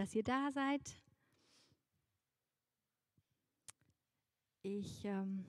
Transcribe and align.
dass 0.00 0.14
ihr 0.14 0.24
da 0.24 0.50
seid. 0.50 0.96
Ich 4.62 5.04
ähm, 5.04 5.44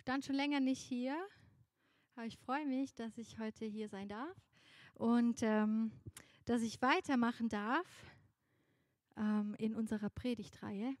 stand 0.00 0.24
schon 0.24 0.34
länger 0.34 0.58
nicht 0.58 0.80
hier, 0.80 1.16
aber 2.16 2.26
ich 2.26 2.36
freue 2.36 2.66
mich, 2.66 2.96
dass 2.96 3.16
ich 3.16 3.38
heute 3.38 3.64
hier 3.64 3.88
sein 3.88 4.08
darf 4.08 4.36
und 4.94 5.40
ähm, 5.42 5.92
dass 6.46 6.62
ich 6.62 6.82
weitermachen 6.82 7.48
darf 7.48 7.86
ähm, 9.16 9.54
in 9.56 9.76
unserer 9.76 10.10
Predigtreihe. 10.10 10.96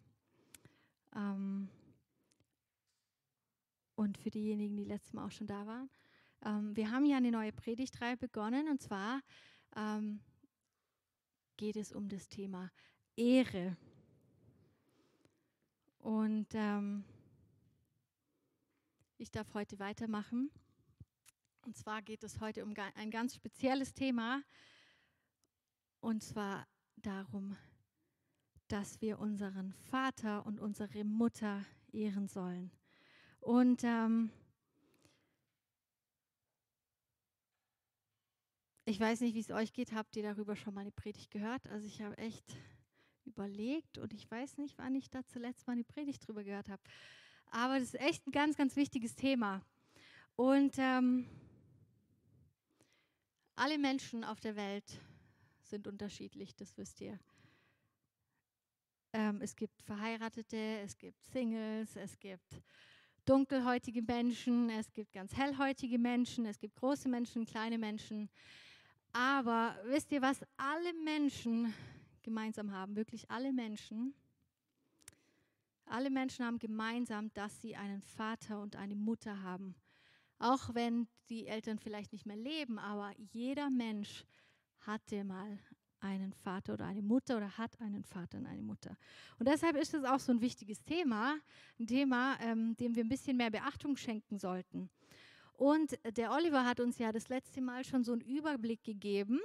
Ähm, 1.16 1.68
und 3.96 4.16
für 4.16 4.30
diejenigen, 4.30 4.76
die 4.76 4.84
letztes 4.84 5.12
Mal 5.12 5.26
auch 5.26 5.32
schon 5.32 5.48
da 5.48 5.66
waren. 5.66 5.90
Ähm, 6.44 6.76
wir 6.76 6.92
haben 6.92 7.04
ja 7.04 7.16
eine 7.16 7.32
neue 7.32 7.52
Predigtreihe 7.52 8.16
begonnen 8.16 8.68
und 8.68 8.80
zwar 8.80 9.22
ähm, 9.74 10.20
geht 11.56 11.76
es 11.76 11.92
um 11.92 12.08
das 12.08 12.28
Thema 12.28 12.70
Ehre. 13.16 13.76
Und 15.98 16.46
ähm, 16.54 17.04
ich 19.18 19.30
darf 19.30 19.54
heute 19.54 19.78
weitermachen. 19.78 20.50
Und 21.62 21.76
zwar 21.76 22.02
geht 22.02 22.22
es 22.22 22.40
heute 22.40 22.64
um 22.64 22.74
ein 22.94 23.10
ganz 23.10 23.34
spezielles 23.34 23.92
Thema. 23.94 24.42
Und 26.00 26.22
zwar 26.22 26.68
darum, 26.96 27.56
dass 28.68 29.00
wir 29.00 29.18
unseren 29.18 29.72
Vater 29.72 30.46
und 30.46 30.60
unsere 30.60 31.04
Mutter 31.04 31.64
ehren 31.92 32.28
sollen. 32.28 32.70
Und 33.40 33.82
ähm, 33.84 34.30
Ich 38.88 39.00
weiß 39.00 39.20
nicht, 39.22 39.34
wie 39.34 39.40
es 39.40 39.50
euch 39.50 39.72
geht. 39.72 39.92
Habt 39.92 40.14
ihr 40.14 40.22
darüber 40.22 40.54
schon 40.54 40.72
mal 40.72 40.82
eine 40.82 40.92
Predigt 40.92 41.32
gehört? 41.32 41.68
Also 41.70 41.84
ich 41.88 42.00
habe 42.02 42.16
echt 42.18 42.56
überlegt 43.24 43.98
und 43.98 44.14
ich 44.14 44.30
weiß 44.30 44.58
nicht, 44.58 44.78
wann 44.78 44.94
ich 44.94 45.10
da 45.10 45.26
zuletzt 45.26 45.66
mal 45.66 45.72
eine 45.72 45.82
Predigt 45.82 46.24
drüber 46.26 46.44
gehört 46.44 46.68
habe. 46.68 46.80
Aber 47.50 47.80
das 47.80 47.94
ist 47.94 48.00
echt 48.00 48.24
ein 48.28 48.30
ganz, 48.30 48.56
ganz 48.56 48.76
wichtiges 48.76 49.16
Thema. 49.16 49.60
Und 50.36 50.76
ähm, 50.78 51.26
alle 53.56 53.76
Menschen 53.76 54.22
auf 54.22 54.38
der 54.38 54.54
Welt 54.54 55.00
sind 55.62 55.88
unterschiedlich, 55.88 56.54
das 56.54 56.78
wisst 56.78 57.00
ihr. 57.00 57.18
Ähm, 59.12 59.40
es 59.42 59.56
gibt 59.56 59.82
Verheiratete, 59.82 60.78
es 60.84 60.96
gibt 60.96 61.24
Singles, 61.24 61.96
es 61.96 62.16
gibt 62.20 62.62
dunkelhäutige 63.24 64.02
Menschen, 64.02 64.70
es 64.70 64.92
gibt 64.92 65.12
ganz 65.12 65.34
hellhäutige 65.36 65.98
Menschen, 65.98 66.46
es 66.46 66.60
gibt 66.60 66.76
große 66.76 67.08
Menschen, 67.08 67.46
kleine 67.46 67.78
Menschen. 67.78 68.30
Aber 69.16 69.74
wisst 69.86 70.12
ihr, 70.12 70.20
was 70.20 70.44
alle 70.58 70.92
Menschen 71.02 71.72
gemeinsam 72.22 72.70
haben? 72.70 72.96
Wirklich 72.96 73.30
alle 73.30 73.50
Menschen. 73.50 74.12
Alle 75.86 76.10
Menschen 76.10 76.44
haben 76.44 76.58
gemeinsam, 76.58 77.32
dass 77.32 77.62
sie 77.62 77.76
einen 77.76 78.02
Vater 78.02 78.60
und 78.60 78.76
eine 78.76 78.94
Mutter 78.94 79.42
haben. 79.42 79.74
Auch 80.38 80.74
wenn 80.74 81.08
die 81.30 81.46
Eltern 81.46 81.78
vielleicht 81.78 82.12
nicht 82.12 82.26
mehr 82.26 82.36
leben, 82.36 82.78
aber 82.78 83.10
jeder 83.32 83.70
Mensch 83.70 84.26
hatte 84.80 85.24
mal 85.24 85.58
einen 86.00 86.34
Vater 86.34 86.74
oder 86.74 86.84
eine 86.84 87.00
Mutter 87.00 87.38
oder 87.38 87.56
hat 87.56 87.80
einen 87.80 88.04
Vater 88.04 88.36
und 88.36 88.44
eine 88.44 88.62
Mutter. 88.62 88.98
Und 89.38 89.48
deshalb 89.48 89.76
ist 89.76 89.94
es 89.94 90.04
auch 90.04 90.20
so 90.20 90.30
ein 90.30 90.42
wichtiges 90.42 90.84
Thema, 90.84 91.38
ein 91.80 91.86
Thema, 91.86 92.38
ähm, 92.42 92.76
dem 92.76 92.94
wir 92.94 93.02
ein 93.02 93.08
bisschen 93.08 93.38
mehr 93.38 93.50
Beachtung 93.50 93.96
schenken 93.96 94.38
sollten. 94.38 94.90
Und 95.56 95.98
der 96.16 96.32
Oliver 96.32 96.64
hat 96.66 96.80
uns 96.80 96.98
ja 96.98 97.12
das 97.12 97.28
letzte 97.28 97.62
Mal 97.62 97.84
schon 97.84 98.04
so 98.04 98.12
einen 98.12 98.20
Überblick 98.20 98.84
gegeben 98.84 99.40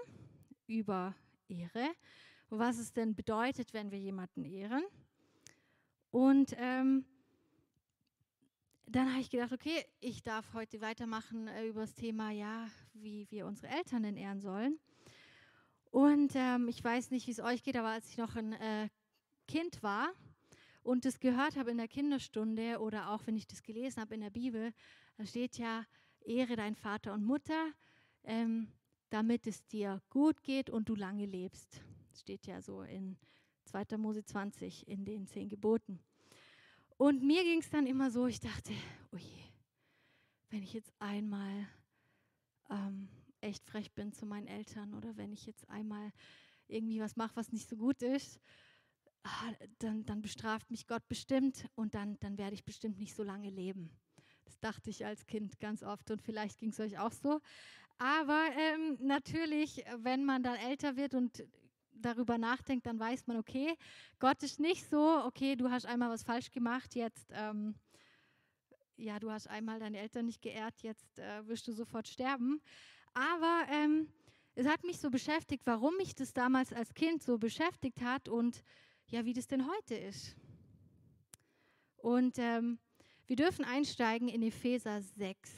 über 0.67 1.15
Ehre, 1.47 1.89
was 2.49 2.79
es 2.79 2.91
denn 2.91 3.15
bedeutet, 3.15 3.73
wenn 3.73 3.91
wir 3.91 3.99
jemanden 3.99 4.43
ehren. 4.43 4.83
Und 6.11 6.53
ähm, 6.57 7.05
dann 8.87 9.09
habe 9.09 9.21
ich 9.21 9.29
gedacht, 9.29 9.53
okay, 9.53 9.85
ich 10.01 10.21
darf 10.21 10.53
heute 10.53 10.81
weitermachen 10.81 11.47
äh, 11.47 11.67
über 11.67 11.81
das 11.81 11.93
Thema, 11.93 12.31
ja, 12.31 12.67
wie 12.93 13.25
wir 13.31 13.45
unsere 13.45 13.69
Eltern 13.69 14.03
denn 14.03 14.17
ehren 14.17 14.41
sollen. 14.41 14.79
Und 15.91 16.33
ähm, 16.35 16.67
ich 16.67 16.83
weiß 16.83 17.11
nicht, 17.11 17.27
wie 17.27 17.31
es 17.31 17.39
euch 17.39 17.63
geht, 17.63 17.77
aber 17.77 17.89
als 17.89 18.09
ich 18.09 18.17
noch 18.17 18.35
ein 18.35 18.51
äh, 18.51 18.89
Kind 19.47 19.81
war 19.81 20.11
und 20.83 21.05
das 21.05 21.19
gehört 21.19 21.55
habe 21.55 21.71
in 21.71 21.77
der 21.77 21.87
Kinderstunde 21.87 22.79
oder 22.79 23.11
auch 23.11 23.25
wenn 23.27 23.37
ich 23.37 23.47
das 23.47 23.63
gelesen 23.63 24.01
habe 24.01 24.15
in 24.15 24.21
der 24.21 24.29
Bibel, 24.29 24.73
da 25.17 25.25
steht 25.25 25.57
ja, 25.57 25.85
ehre 26.25 26.55
deinen 26.55 26.75
Vater 26.75 27.13
und 27.13 27.23
Mutter, 27.23 27.73
ähm, 28.23 28.67
damit 29.09 29.47
es 29.47 29.65
dir 29.67 30.01
gut 30.09 30.43
geht 30.43 30.69
und 30.69 30.89
du 30.89 30.95
lange 30.95 31.25
lebst. 31.25 31.81
Das 32.09 32.21
steht 32.21 32.47
ja 32.47 32.61
so 32.61 32.81
in 32.81 33.17
2. 33.65 33.97
Mose 33.97 34.23
20 34.23 34.87
in 34.87 35.05
den 35.05 35.27
zehn 35.27 35.49
Geboten. 35.49 35.99
Und 36.97 37.23
mir 37.23 37.43
ging 37.43 37.59
es 37.59 37.69
dann 37.69 37.87
immer 37.87 38.11
so, 38.11 38.27
ich 38.27 38.39
dachte, 38.39 38.73
oh 39.11 39.17
je, 39.17 39.43
wenn 40.49 40.61
ich 40.61 40.73
jetzt 40.73 40.93
einmal 40.99 41.67
ähm, 42.69 43.09
echt 43.41 43.65
frech 43.65 43.91
bin 43.93 44.13
zu 44.13 44.25
meinen 44.25 44.47
Eltern 44.47 44.93
oder 44.93 45.17
wenn 45.17 45.33
ich 45.33 45.45
jetzt 45.45 45.67
einmal 45.69 46.11
irgendwie 46.67 47.01
was 47.01 47.15
mache, 47.15 47.35
was 47.35 47.51
nicht 47.51 47.67
so 47.67 47.75
gut 47.75 48.01
ist, 48.01 48.39
ah, 49.23 49.53
dann, 49.79 50.05
dann 50.05 50.21
bestraft 50.21 50.69
mich 50.71 50.87
Gott 50.87 51.07
bestimmt 51.07 51.67
und 51.75 51.95
dann, 51.95 52.19
dann 52.19 52.37
werde 52.37 52.53
ich 52.53 52.65
bestimmt 52.65 52.99
nicht 52.99 53.15
so 53.15 53.23
lange 53.23 53.49
leben. 53.49 53.89
Das 54.51 54.59
dachte 54.59 54.89
ich 54.89 55.05
als 55.05 55.25
Kind 55.27 55.59
ganz 55.61 55.81
oft 55.81 56.11
und 56.11 56.21
vielleicht 56.21 56.59
ging 56.59 56.71
es 56.71 56.79
euch 56.79 56.99
auch 56.99 57.13
so. 57.13 57.39
Aber 57.97 58.47
ähm, 58.57 58.97
natürlich, 58.99 59.85
wenn 59.99 60.25
man 60.25 60.43
dann 60.43 60.57
älter 60.57 60.97
wird 60.97 61.13
und 61.13 61.45
darüber 61.93 62.37
nachdenkt, 62.37 62.85
dann 62.85 62.99
weiß 62.99 63.27
man, 63.27 63.37
okay, 63.37 63.75
Gott 64.19 64.43
ist 64.43 64.59
nicht 64.59 64.89
so, 64.89 65.23
okay, 65.25 65.55
du 65.55 65.69
hast 65.69 65.85
einmal 65.85 66.09
was 66.09 66.23
falsch 66.23 66.51
gemacht, 66.51 66.95
jetzt, 66.95 67.31
ähm, 67.31 67.75
ja, 68.97 69.19
du 69.19 69.31
hast 69.31 69.47
einmal 69.47 69.79
deine 69.79 69.99
Eltern 69.99 70.25
nicht 70.25 70.41
geehrt, 70.41 70.81
jetzt 70.81 71.17
äh, 71.19 71.47
wirst 71.47 71.67
du 71.67 71.71
sofort 71.71 72.09
sterben. 72.09 72.61
Aber 73.13 73.63
ähm, 73.69 74.07
es 74.55 74.67
hat 74.67 74.83
mich 74.83 74.99
so 74.99 75.09
beschäftigt, 75.09 75.65
warum 75.65 75.95
mich 75.95 76.13
das 76.13 76.33
damals 76.33 76.73
als 76.73 76.93
Kind 76.93 77.23
so 77.23 77.37
beschäftigt 77.37 78.01
hat 78.01 78.27
und 78.27 78.63
ja, 79.07 79.23
wie 79.23 79.33
das 79.33 79.47
denn 79.47 79.65
heute 79.65 79.95
ist. 79.95 80.35
Und 81.95 82.37
ähm, 82.37 82.79
wir 83.31 83.37
dürfen 83.37 83.63
einsteigen 83.63 84.27
in 84.27 84.43
Epheser 84.43 85.01
6, 85.01 85.49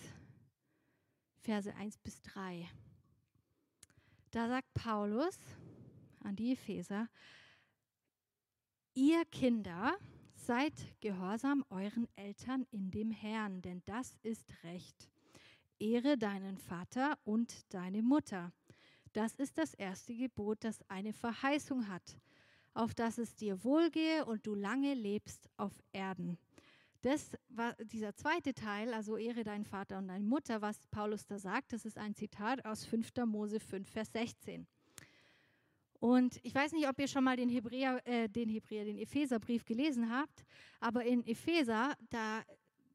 Verse 1.40 1.74
1 1.74 1.98
bis 1.98 2.22
3. 2.22 2.70
Da 4.30 4.48
sagt 4.48 4.72
Paulus 4.76 5.40
an 6.20 6.36
die 6.36 6.52
Epheser, 6.52 7.10
ihr 8.94 9.26
Kinder, 9.26 9.98
seid 10.36 10.74
gehorsam 11.02 11.66
euren 11.72 12.08
Eltern 12.16 12.68
in 12.70 12.92
dem 12.92 13.10
Herrn, 13.10 13.64
denn 13.64 13.82
das 13.86 14.20
ist 14.22 14.54
Recht. 14.64 15.10
Ehre 15.80 16.16
deinen 16.16 16.60
Vater 16.60 17.18
und 17.24 17.74
deine 17.74 18.04
Mutter. 18.04 18.52
Das 19.14 19.34
ist 19.34 19.58
das 19.58 19.74
erste 19.74 20.14
Gebot, 20.14 20.64
das 20.64 20.88
eine 20.92 21.12
Verheißung 21.12 21.88
hat, 21.88 22.20
auf 22.76 22.94
dass 22.94 23.18
es 23.18 23.34
dir 23.34 23.64
wohlgehe 23.64 24.26
und 24.26 24.46
du 24.46 24.54
lange 24.54 24.94
lebst 24.94 25.50
auf 25.58 25.74
Erden. 25.92 26.38
Das 27.04 27.32
war 27.50 27.76
dieser 27.84 28.16
zweite 28.16 28.54
Teil, 28.54 28.94
also 28.94 29.18
Ehre 29.18 29.44
deinen 29.44 29.66
Vater 29.66 29.98
und 29.98 30.08
deine 30.08 30.24
Mutter, 30.24 30.62
was 30.62 30.88
Paulus 30.88 31.26
da 31.26 31.38
sagt, 31.38 31.74
das 31.74 31.84
ist 31.84 31.98
ein 31.98 32.16
Zitat 32.16 32.64
aus 32.64 32.86
5. 32.86 33.12
Mose 33.26 33.60
5, 33.60 33.90
Vers 33.90 34.14
16. 34.14 34.66
Und 36.00 36.40
ich 36.44 36.56
weiß 36.56 36.72
nicht, 36.72 36.88
ob 36.88 36.98
ihr 36.98 37.10
schon 37.10 37.26
mal 37.26 37.36
den 37.36 37.50
Hebräer, 37.50 38.02
äh, 38.08 38.30
den 38.30 38.48
Hebräer, 38.48 38.86
den 38.86 38.98
Epheserbrief 38.98 39.66
gelesen 39.66 40.10
habt, 40.10 40.46
aber 40.80 41.04
in 41.04 41.28
Epheser, 41.28 41.94
da 42.10 42.42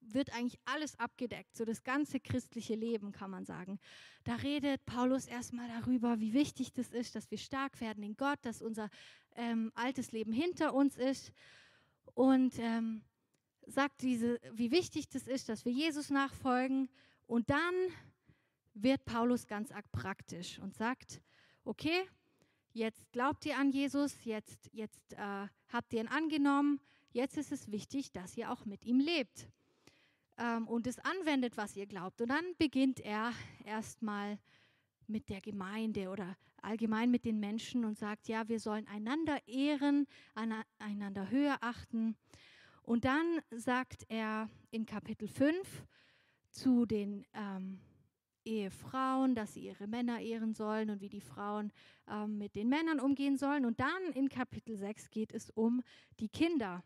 wird 0.01 0.33
eigentlich 0.33 0.59
alles 0.65 0.99
abgedeckt, 0.99 1.55
so 1.55 1.67
das 1.67 1.83
ganze 1.83 2.19
christliche 2.19 2.77
Leben, 2.77 3.13
kann 3.13 3.31
man 3.31 3.45
sagen. 3.45 3.79
Da 4.25 4.37
redet 4.37 4.87
Paulus 4.87 5.27
erstmal 5.27 5.69
darüber, 5.69 6.19
wie 6.19 6.33
wichtig 6.33 6.73
das 6.73 6.93
ist, 6.93 7.15
dass 7.15 7.31
wir 7.31 7.37
stark 7.37 7.79
werden 7.83 8.03
in 8.03 8.17
Gott, 8.17 8.39
dass 8.41 8.63
unser 8.63 8.89
ähm, 9.37 9.71
altes 9.75 10.13
Leben 10.13 10.33
hinter 10.33 10.73
uns 10.73 10.97
ist. 10.97 11.31
Und 12.15 12.59
ähm, 12.59 13.03
sagt 13.69 14.03
diese, 14.03 14.41
wie 14.53 14.71
wichtig 14.71 15.09
das 15.09 15.27
ist, 15.27 15.49
dass 15.49 15.65
wir 15.65 15.73
Jesus 15.73 16.11
nachfolgen. 16.11 16.89
Und 17.27 17.51
dann 17.51 17.75
wird 18.75 19.05
Paulus 19.05 19.47
ganz 19.47 19.71
praktisch 19.93 20.59
und 20.59 20.75
sagt, 20.75 21.21
okay, 21.65 22.09
jetzt 22.73 23.11
glaubt 23.13 23.45
ihr 23.47 23.59
an 23.59 23.71
Jesus, 23.71 24.25
jetzt, 24.25 24.71
jetzt 24.73 25.13
äh, 25.15 25.47
habt 25.69 25.93
ihr 25.93 26.01
ihn 26.01 26.09
angenommen, 26.09 26.81
jetzt 27.11 27.37
ist 27.37 27.53
es 27.53 27.71
wichtig, 27.71 28.13
dass 28.13 28.37
ihr 28.37 28.51
auch 28.51 28.65
mit 28.65 28.85
ihm 28.85 29.01
lebt 29.01 29.49
ähm, 30.39 30.67
und 30.69 30.87
es 30.87 30.99
anwendet, 31.01 31.57
was 31.57 31.77
ihr 31.77 31.87
glaubt. 31.87 32.21
Und 32.21 32.29
dann 32.29 32.45
beginnt 32.57 33.01
er 33.01 33.33
erstmal 33.65 34.39
mit 35.07 35.29
der 35.29 35.41
Gemeinde 35.41 36.09
oder 36.11 36.37
allgemein 36.63 37.11
mit 37.11 37.25
den 37.25 37.41
Menschen 37.41 37.85
und 37.85 37.99
sagt, 37.99 38.29
ja, 38.29 38.49
wir 38.49 38.61
sollen 38.61 38.87
einander 38.89 39.47
ehren, 39.47 40.07
einander 40.79 41.31
höher 41.31 41.59
achten. 41.61 42.17
Und 42.89 43.05
dann 43.05 43.43
sagt 43.51 44.07
er 44.09 44.49
in 44.71 44.87
Kapitel 44.87 45.29
5 45.29 45.85
zu 46.51 46.87
den 46.87 47.27
ähm, 47.35 47.81
Ehefrauen, 48.47 49.35
dass 49.35 49.53
sie 49.53 49.67
ihre 49.67 49.87
Männer 49.87 50.21
ehren 50.21 50.55
sollen 50.55 50.89
und 50.89 51.03
wie 51.03 51.11
die 51.11 51.21
Frauen 51.21 51.71
ähm, 52.11 52.39
mit 52.39 52.57
den 52.57 52.71
Männern 52.71 52.99
umgehen 52.99 53.37
sollen. 53.37 53.67
Und 53.67 53.79
dann 53.79 54.03
in 54.15 54.31
Kapitel 54.31 54.79
6 54.79 55.11
geht 55.11 55.35
es 55.35 55.51
um 55.51 55.83
die 56.19 56.31
Kinder. 56.31 56.83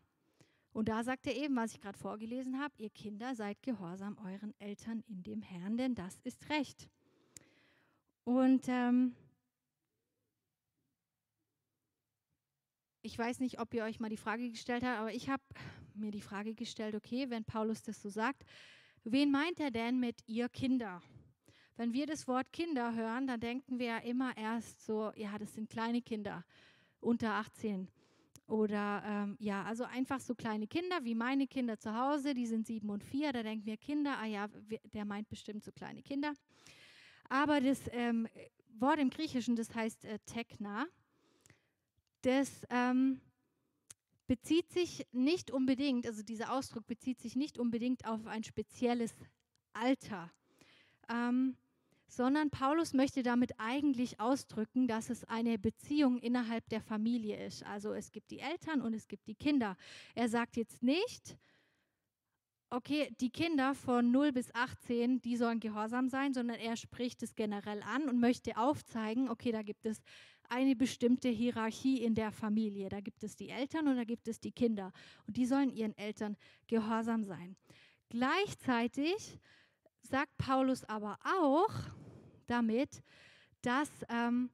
Und 0.73 0.89
da 0.89 1.05
sagt 1.05 1.25
er 1.25 1.37
eben, 1.37 1.55
was 1.55 1.71
ich 1.71 1.79
gerade 1.79 1.97
vorgelesen 1.97 2.59
habe, 2.59 2.73
ihr 2.79 2.89
Kinder 2.89 3.33
seid 3.33 3.63
gehorsam 3.63 4.17
euren 4.25 4.53
Eltern 4.59 5.05
in 5.07 5.23
dem 5.23 5.41
Herrn, 5.41 5.77
denn 5.77 5.95
das 5.95 6.19
ist 6.25 6.49
Recht. 6.49 6.89
Und 8.25 8.65
ähm, 8.67 9.15
ich 13.03 13.17
weiß 13.17 13.41
nicht, 13.41 13.59
ob 13.59 13.73
ihr 13.73 13.83
euch 13.83 13.99
mal 13.99 14.09
die 14.09 14.17
Frage 14.17 14.49
gestellt 14.49 14.83
habt, 14.83 14.99
aber 14.99 15.13
ich 15.13 15.29
habe 15.29 15.43
mir 15.93 16.11
die 16.11 16.21
Frage 16.21 16.55
gestellt, 16.55 16.95
okay, 16.95 17.29
wenn 17.29 17.43
Paulus 17.43 17.83
das 17.83 18.01
so 18.01 18.09
sagt, 18.09 18.43
wen 19.03 19.29
meint 19.29 19.59
er 19.59 19.71
denn 19.71 19.99
mit 19.99 20.21
ihr 20.25 20.49
Kinder? 20.49 21.01
Wenn 21.75 21.93
wir 21.93 22.07
das 22.07 22.27
Wort 22.27 22.53
Kinder 22.53 22.95
hören, 22.95 23.27
dann 23.27 23.39
denken 23.39 23.77
wir 23.77 23.87
ja 23.87 23.97
immer 23.97 24.35
erst 24.37 24.85
so, 24.85 25.11
ja, 25.15 25.37
das 25.37 25.53
sind 25.53 25.69
kleine 25.69 26.01
Kinder 26.01 26.45
unter 27.01 27.33
18. 27.33 27.89
Oder 28.47 29.03
ähm, 29.05 29.37
ja, 29.39 29.63
also 29.63 29.83
einfach 29.83 30.19
so 30.19 30.33
kleine 30.33 30.67
Kinder 30.67 31.03
wie 31.03 31.15
meine 31.15 31.47
Kinder 31.47 31.77
zu 31.77 31.93
Hause, 31.93 32.33
die 32.33 32.45
sind 32.45 32.67
sieben 32.67 32.89
und 32.89 33.03
vier, 33.03 33.33
da 33.33 33.43
denken 33.43 33.65
wir 33.65 33.77
Kinder, 33.77 34.17
ah 34.17 34.25
ja, 34.25 34.47
der 34.93 35.05
meint 35.05 35.29
bestimmt 35.29 35.63
so 35.63 35.71
kleine 35.71 36.01
Kinder. 36.01 36.33
Aber 37.29 37.59
das 37.59 37.81
ähm, 37.91 38.27
Wort 38.79 38.99
im 38.99 39.09
Griechischen, 39.09 39.55
das 39.55 39.73
heißt 39.73 40.05
äh, 40.05 40.19
Tekna, 40.25 40.85
das 42.25 42.65
ähm, 42.69 43.21
bezieht 44.27 44.71
sich 44.71 45.05
nicht 45.11 45.51
unbedingt, 45.51 46.07
also 46.07 46.23
dieser 46.23 46.53
Ausdruck 46.53 46.87
bezieht 46.87 47.19
sich 47.19 47.35
nicht 47.35 47.59
unbedingt 47.59 48.05
auf 48.05 48.25
ein 48.25 48.43
spezielles 48.43 49.13
Alter, 49.73 50.31
ähm, 51.09 51.57
sondern 52.07 52.49
Paulus 52.49 52.93
möchte 52.93 53.23
damit 53.23 53.59
eigentlich 53.59 54.19
ausdrücken, 54.19 54.87
dass 54.87 55.09
es 55.09 55.23
eine 55.25 55.57
Beziehung 55.57 56.19
innerhalb 56.19 56.67
der 56.69 56.81
Familie 56.81 57.43
ist. 57.45 57.63
Also 57.63 57.93
es 57.93 58.11
gibt 58.11 58.31
die 58.31 58.39
Eltern 58.39 58.81
und 58.81 58.93
es 58.93 59.07
gibt 59.07 59.27
die 59.27 59.35
Kinder. 59.35 59.75
Er 60.13 60.29
sagt 60.29 60.55
jetzt 60.55 60.83
nicht, 60.83 61.37
okay, 62.69 63.13
die 63.19 63.29
Kinder 63.29 63.75
von 63.75 64.11
0 64.11 64.31
bis 64.31 64.53
18, 64.53 65.21
die 65.21 65.37
sollen 65.37 65.59
gehorsam 65.59 66.09
sein, 66.09 66.33
sondern 66.33 66.57
er 66.57 66.75
spricht 66.75 67.21
es 67.23 67.35
generell 67.35 67.81
an 67.83 68.07
und 68.07 68.19
möchte 68.19 68.57
aufzeigen, 68.57 69.29
okay, 69.29 69.51
da 69.51 69.61
gibt 69.61 69.85
es 69.85 70.01
eine 70.49 70.75
bestimmte 70.75 71.29
Hierarchie 71.29 72.03
in 72.03 72.15
der 72.15 72.31
Familie. 72.31 72.89
Da 72.89 72.99
gibt 72.99 73.23
es 73.23 73.35
die 73.35 73.49
Eltern 73.49 73.87
und 73.87 73.97
da 73.97 74.03
gibt 74.03 74.27
es 74.27 74.39
die 74.39 74.51
Kinder. 74.51 74.91
Und 75.27 75.37
die 75.37 75.45
sollen 75.45 75.69
ihren 75.69 75.97
Eltern 75.97 76.37
gehorsam 76.67 77.23
sein. 77.23 77.55
Gleichzeitig 78.09 79.39
sagt 80.01 80.37
Paulus 80.37 80.83
aber 80.83 81.17
auch 81.23 81.71
damit, 82.47 83.01
dass 83.61 83.89
ähm, 84.09 84.49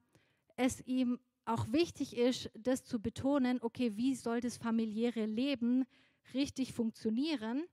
es 0.56 0.80
ihm 0.86 1.18
auch 1.44 1.72
wichtig 1.72 2.16
ist, 2.16 2.50
das 2.54 2.84
zu 2.84 3.00
betonen, 3.00 3.58
okay, 3.60 3.96
wie 3.96 4.14
soll 4.14 4.40
das 4.40 4.56
familiäre 4.56 5.26
Leben 5.26 5.84
richtig 6.32 6.72
funktionieren? 6.72 7.64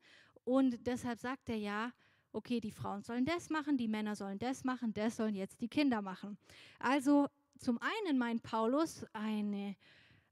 Und 0.43 0.85
deshalb 0.87 1.19
sagt 1.19 1.49
er 1.49 1.57
ja, 1.57 1.91
okay, 2.31 2.59
die 2.59 2.71
Frauen 2.71 3.03
sollen 3.03 3.25
das 3.25 3.49
machen, 3.49 3.77
die 3.77 3.87
Männer 3.87 4.15
sollen 4.15 4.39
das 4.39 4.63
machen, 4.63 4.93
das 4.93 5.17
sollen 5.17 5.35
jetzt 5.35 5.61
die 5.61 5.67
Kinder 5.67 6.01
machen. 6.01 6.37
Also 6.79 7.27
zum 7.57 7.80
einen 7.80 8.18
meint 8.18 8.44
Paulus 8.44 9.06
eine 9.13 9.75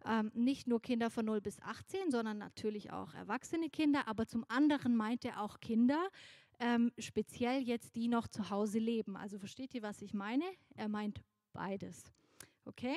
ähm, 0.06 0.32
nicht 0.34 0.68
nur 0.68 0.82
Kinder 0.82 1.10
von 1.10 1.26
0 1.26 1.42
bis 1.42 1.60
18, 1.62 2.12
sondern 2.12 2.38
natürlich 2.38 2.92
auch 2.92 3.14
erwachsene 3.14 3.70
Kinder, 3.70 4.08
aber 4.08 4.28
zum 4.28 4.46
anderen 4.48 4.96
meint 4.96 5.26
er 5.26 5.42
auch 5.42 5.60
Kinder, 5.60 6.10
ähm, 6.60 6.92
speziell 6.98 7.62
jetzt 7.62 7.96
die 7.96 8.08
noch 8.08 8.28
zu 8.28 8.50
Hause 8.50 8.80
leben. 8.80 9.18
Also 9.18 9.40
versteht 9.40 9.74
ihr, 9.74 9.82
was 9.82 10.02
ich 10.02 10.14
meine? 10.14 10.46
Er 10.76 10.90
meint 10.90 11.22
beides. 11.54 12.04
Okay? 12.66 12.96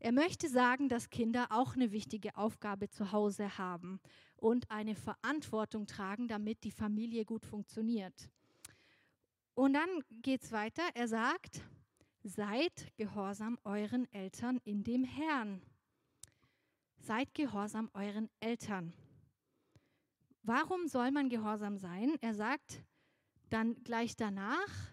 Er 0.00 0.12
möchte 0.12 0.48
sagen, 0.48 0.88
dass 0.88 1.10
Kinder 1.10 1.48
auch 1.50 1.74
eine 1.74 1.90
wichtige 1.92 2.36
Aufgabe 2.36 2.88
zu 2.88 3.12
Hause 3.12 3.58
haben 3.58 4.00
und 4.36 4.70
eine 4.70 4.94
Verantwortung 4.94 5.86
tragen, 5.86 6.28
damit 6.28 6.62
die 6.64 6.70
Familie 6.70 7.24
gut 7.24 7.44
funktioniert. 7.44 8.28
Und 9.54 9.72
dann 9.72 9.88
geht 10.22 10.44
es 10.44 10.52
weiter. 10.52 10.82
Er 10.94 11.08
sagt, 11.08 11.62
seid 12.28 12.92
gehorsam 12.96 13.58
euren 13.64 14.10
Eltern 14.12 14.60
in 14.64 14.84
dem 14.84 15.04
Herrn. 15.04 15.62
Seid 16.98 17.34
gehorsam 17.34 17.90
euren 17.94 18.28
Eltern. 18.40 18.92
Warum 20.42 20.86
soll 20.88 21.10
man 21.10 21.28
gehorsam 21.28 21.78
sein? 21.78 22.16
Er 22.20 22.34
sagt 22.34 22.82
dann 23.50 23.82
gleich 23.82 24.16
danach, 24.16 24.92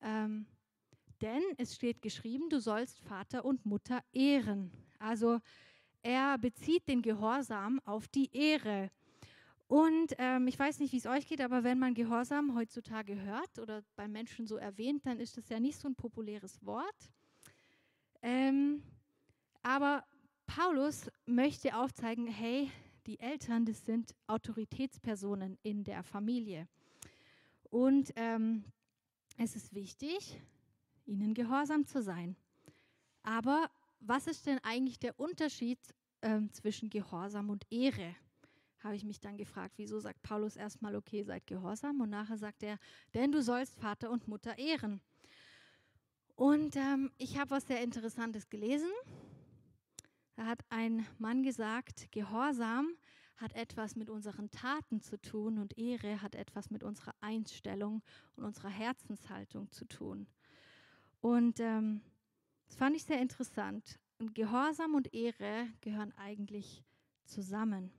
ähm, 0.00 0.46
denn 1.20 1.42
es 1.56 1.74
steht 1.74 2.02
geschrieben, 2.02 2.48
du 2.48 2.60
sollst 2.60 3.00
Vater 3.00 3.44
und 3.44 3.66
Mutter 3.66 4.02
ehren. 4.12 4.70
Also 4.98 5.40
er 6.02 6.38
bezieht 6.38 6.88
den 6.88 7.02
Gehorsam 7.02 7.80
auf 7.84 8.08
die 8.08 8.30
Ehre. 8.32 8.90
Und 9.68 10.14
ähm, 10.16 10.48
ich 10.48 10.58
weiß 10.58 10.78
nicht, 10.78 10.92
wie 10.94 10.96
es 10.96 11.06
euch 11.06 11.28
geht, 11.28 11.42
aber 11.42 11.62
wenn 11.62 11.78
man 11.78 11.92
Gehorsam 11.92 12.54
heutzutage 12.54 13.20
hört 13.20 13.58
oder 13.58 13.84
bei 13.96 14.08
Menschen 14.08 14.46
so 14.46 14.56
erwähnt, 14.56 15.04
dann 15.04 15.20
ist 15.20 15.36
das 15.36 15.50
ja 15.50 15.60
nicht 15.60 15.78
so 15.78 15.88
ein 15.88 15.94
populäres 15.94 16.64
Wort. 16.64 17.12
Ähm, 18.22 18.82
aber 19.62 20.04
Paulus 20.46 21.10
möchte 21.26 21.76
aufzeigen, 21.76 22.26
hey, 22.26 22.70
die 23.06 23.20
Eltern, 23.20 23.66
das 23.66 23.84
sind 23.84 24.14
Autoritätspersonen 24.26 25.58
in 25.62 25.84
der 25.84 26.02
Familie. 26.02 26.66
Und 27.64 28.10
ähm, 28.16 28.64
es 29.36 29.54
ist 29.54 29.74
wichtig, 29.74 30.40
ihnen 31.04 31.34
gehorsam 31.34 31.86
zu 31.86 32.02
sein. 32.02 32.36
Aber 33.22 33.70
was 34.00 34.26
ist 34.26 34.46
denn 34.46 34.60
eigentlich 34.62 34.98
der 34.98 35.20
Unterschied 35.20 35.78
ähm, 36.22 36.50
zwischen 36.54 36.88
Gehorsam 36.88 37.50
und 37.50 37.66
Ehre? 37.70 38.14
Habe 38.80 38.94
ich 38.94 39.04
mich 39.04 39.20
dann 39.20 39.36
gefragt, 39.36 39.74
wieso 39.76 39.98
sagt 39.98 40.22
Paulus 40.22 40.56
erstmal, 40.56 40.94
okay, 40.94 41.22
seid 41.22 41.46
gehorsam 41.46 42.00
und 42.00 42.10
nachher 42.10 42.38
sagt 42.38 42.62
er, 42.62 42.78
denn 43.14 43.32
du 43.32 43.42
sollst 43.42 43.78
Vater 43.78 44.10
und 44.10 44.28
Mutter 44.28 44.58
ehren. 44.58 45.00
Und 46.36 46.76
ähm, 46.76 47.10
ich 47.18 47.38
habe 47.38 47.50
was 47.50 47.66
sehr 47.66 47.82
Interessantes 47.82 48.48
gelesen. 48.48 48.90
Da 50.36 50.46
hat 50.46 50.60
ein 50.68 51.04
Mann 51.18 51.42
gesagt, 51.42 52.12
Gehorsam 52.12 52.94
hat 53.38 53.54
etwas 53.54 53.96
mit 53.96 54.08
unseren 54.08 54.50
Taten 54.50 55.00
zu 55.00 55.20
tun 55.20 55.58
und 55.58 55.76
Ehre 55.78 56.22
hat 56.22 56.36
etwas 56.36 56.70
mit 56.70 56.84
unserer 56.84 57.14
Einstellung 57.20 58.02
und 58.36 58.44
unserer 58.44 58.68
Herzenshaltung 58.68 59.70
zu 59.72 59.84
tun. 59.84 60.28
Und 61.20 61.58
ähm, 61.58 62.02
das 62.68 62.76
fand 62.76 62.94
ich 62.94 63.02
sehr 63.02 63.20
interessant. 63.20 63.98
Und 64.18 64.34
Gehorsam 64.34 64.94
und 64.94 65.12
Ehre 65.12 65.66
gehören 65.80 66.12
eigentlich 66.16 66.84
zusammen. 67.24 67.90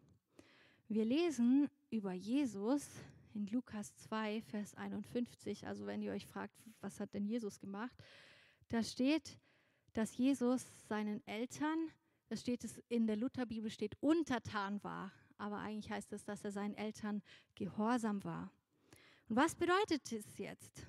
Wir 0.89 1.05
lesen 1.05 1.69
über 1.89 2.11
Jesus 2.11 2.85
in 3.33 3.47
Lukas 3.47 3.95
2, 3.95 4.41
Vers 4.41 4.75
51. 4.75 5.65
Also 5.65 5.85
wenn 5.85 6.01
ihr 6.01 6.11
euch 6.11 6.25
fragt, 6.25 6.53
was 6.81 6.99
hat 6.99 7.13
denn 7.13 7.25
Jesus 7.25 7.59
gemacht? 7.59 7.95
Da 8.67 8.83
steht, 8.83 9.39
dass 9.93 10.17
Jesus 10.17 10.65
seinen 10.87 11.25
Eltern 11.25 11.89
das 12.29 12.41
steht 12.41 12.63
es 12.63 12.77
in 12.89 13.07
der 13.07 13.17
Lutherbibel 13.17 13.71
steht, 13.71 13.97
untertan 14.01 14.81
war. 14.83 15.11
Aber 15.37 15.57
eigentlich 15.57 15.89
heißt 15.89 16.13
es, 16.13 16.23
dass 16.23 16.43
er 16.43 16.51
seinen 16.51 16.75
Eltern 16.75 17.23
gehorsam 17.55 18.23
war. 18.23 18.51
Und 19.27 19.35
was 19.35 19.55
bedeutet 19.55 20.11
es 20.11 20.37
jetzt, 20.37 20.85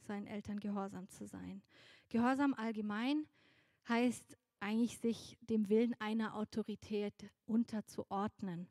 seinen 0.00 0.26
Eltern 0.28 0.60
gehorsam 0.60 1.08
zu 1.08 1.26
sein? 1.26 1.62
Gehorsam 2.08 2.54
allgemein 2.54 3.26
heißt 3.88 4.38
eigentlich, 4.60 4.98
sich 4.98 5.36
dem 5.40 5.68
Willen 5.68 5.94
einer 6.00 6.36
Autorität 6.36 7.28
unterzuordnen. 7.46 8.68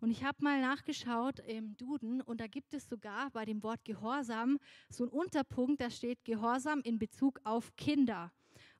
Und 0.00 0.10
ich 0.10 0.22
habe 0.22 0.44
mal 0.44 0.60
nachgeschaut 0.60 1.40
im 1.40 1.76
Duden 1.76 2.20
und 2.20 2.40
da 2.40 2.46
gibt 2.46 2.72
es 2.72 2.88
sogar 2.88 3.30
bei 3.30 3.44
dem 3.44 3.62
Wort 3.64 3.84
Gehorsam 3.84 4.58
so 4.88 5.04
einen 5.04 5.12
Unterpunkt, 5.12 5.80
da 5.80 5.90
steht 5.90 6.24
Gehorsam 6.24 6.80
in 6.82 6.98
Bezug 6.98 7.40
auf 7.42 7.74
Kinder. 7.76 8.30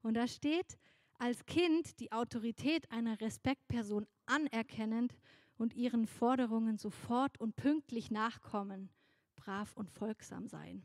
Und 0.02 0.14
da 0.14 0.28
steht, 0.28 0.78
als 1.18 1.44
Kind 1.46 1.98
die 1.98 2.12
Autorität 2.12 2.88
einer 2.92 3.20
Respektperson 3.20 4.06
anerkennend 4.26 5.18
und 5.56 5.74
ihren 5.74 6.06
Forderungen 6.06 6.78
sofort 6.78 7.40
und 7.40 7.56
pünktlich 7.56 8.12
nachkommen, 8.12 8.88
brav 9.34 9.76
und 9.76 9.90
folgsam 9.90 10.46
sein. 10.46 10.84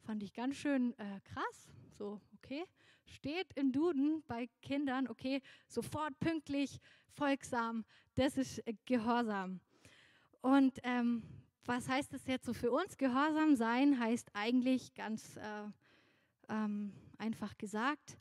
Fand 0.00 0.22
ich 0.22 0.32
ganz 0.32 0.56
schön 0.56 0.98
äh, 0.98 1.20
krass. 1.24 1.68
So, 1.98 2.20
okay, 2.36 2.64
steht 3.04 3.52
im 3.54 3.70
Duden 3.70 4.22
bei 4.26 4.48
Kindern, 4.62 5.08
okay, 5.08 5.42
sofort 5.68 6.18
pünktlich, 6.20 6.80
folgsam, 7.10 7.84
das 8.14 8.38
ist 8.38 8.66
äh, 8.66 8.74
Gehorsam. 8.86 9.60
Und 10.44 10.78
ähm, 10.82 11.22
was 11.64 11.88
heißt 11.88 12.12
das 12.12 12.26
jetzt 12.26 12.44
so 12.44 12.52
für 12.52 12.70
uns? 12.70 12.98
Gehorsam 12.98 13.56
sein 13.56 13.98
heißt 13.98 14.28
eigentlich 14.34 14.92
ganz 14.92 15.38
äh, 15.38 15.64
ähm, 16.50 16.92
einfach 17.16 17.56
gesagt, 17.56 18.18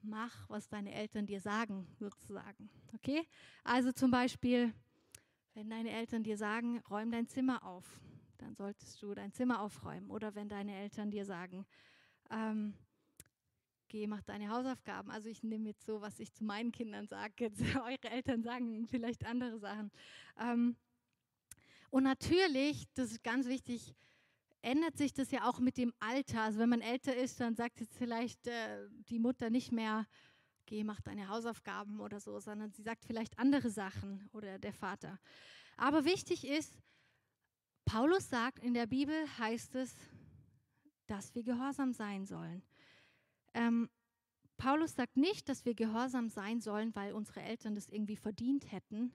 mach, 0.00 0.48
was 0.48 0.70
deine 0.70 0.90
Eltern 0.94 1.26
dir 1.26 1.42
sagen, 1.42 1.86
sozusagen. 1.98 2.70
Okay? 2.94 3.28
Also 3.62 3.92
zum 3.92 4.10
Beispiel, 4.10 4.72
wenn 5.52 5.68
deine 5.68 5.90
Eltern 5.90 6.22
dir 6.22 6.38
sagen, 6.38 6.78
räum 6.88 7.10
dein 7.10 7.28
Zimmer 7.28 7.62
auf, 7.62 8.00
dann 8.38 8.54
solltest 8.54 9.02
du 9.02 9.12
dein 9.12 9.34
Zimmer 9.34 9.60
aufräumen. 9.60 10.08
Oder 10.10 10.34
wenn 10.34 10.48
deine 10.48 10.74
Eltern 10.74 11.10
dir 11.10 11.26
sagen, 11.26 11.66
ähm, 12.30 12.72
geh, 13.88 14.06
mach 14.06 14.22
deine 14.22 14.48
Hausaufgaben. 14.48 15.10
Also 15.10 15.28
ich 15.28 15.42
nehme 15.42 15.68
jetzt 15.68 15.84
so, 15.84 16.00
was 16.00 16.18
ich 16.20 16.32
zu 16.32 16.42
meinen 16.42 16.72
Kindern 16.72 17.06
sage. 17.06 17.52
Eure 17.84 18.10
Eltern 18.10 18.42
sagen 18.42 18.86
vielleicht 18.86 19.26
andere 19.26 19.58
Sachen. 19.58 19.90
Ähm, 20.40 20.74
und 21.92 22.04
natürlich, 22.04 22.86
das 22.94 23.10
ist 23.10 23.22
ganz 23.22 23.46
wichtig, 23.46 23.94
ändert 24.62 24.96
sich 24.96 25.12
das 25.12 25.30
ja 25.30 25.46
auch 25.46 25.58
mit 25.58 25.76
dem 25.76 25.92
Alter. 26.00 26.40
Also 26.40 26.58
wenn 26.58 26.70
man 26.70 26.80
älter 26.80 27.14
ist, 27.14 27.38
dann 27.38 27.54
sagt 27.54 27.80
jetzt 27.80 27.94
vielleicht 27.98 28.46
äh, 28.46 28.88
die 29.10 29.18
Mutter 29.18 29.50
nicht 29.50 29.72
mehr, 29.72 30.06
geh, 30.64 30.84
mach 30.84 31.02
deine 31.02 31.28
Hausaufgaben 31.28 32.00
oder 32.00 32.18
so, 32.18 32.40
sondern 32.40 32.72
sie 32.72 32.80
sagt 32.80 33.04
vielleicht 33.04 33.38
andere 33.38 33.68
Sachen 33.68 34.26
oder 34.32 34.58
der 34.58 34.72
Vater. 34.72 35.20
Aber 35.76 36.06
wichtig 36.06 36.46
ist, 36.46 36.78
Paulus 37.84 38.30
sagt, 38.30 38.60
in 38.60 38.72
der 38.72 38.86
Bibel 38.86 39.14
heißt 39.38 39.74
es, 39.74 39.94
dass 41.08 41.34
wir 41.34 41.42
gehorsam 41.42 41.92
sein 41.92 42.24
sollen. 42.24 42.62
Ähm, 43.52 43.90
Paulus 44.56 44.94
sagt 44.94 45.18
nicht, 45.18 45.46
dass 45.50 45.66
wir 45.66 45.74
gehorsam 45.74 46.30
sein 46.30 46.62
sollen, 46.62 46.94
weil 46.94 47.12
unsere 47.12 47.42
Eltern 47.42 47.74
das 47.74 47.90
irgendwie 47.90 48.16
verdient 48.16 48.72
hätten, 48.72 49.12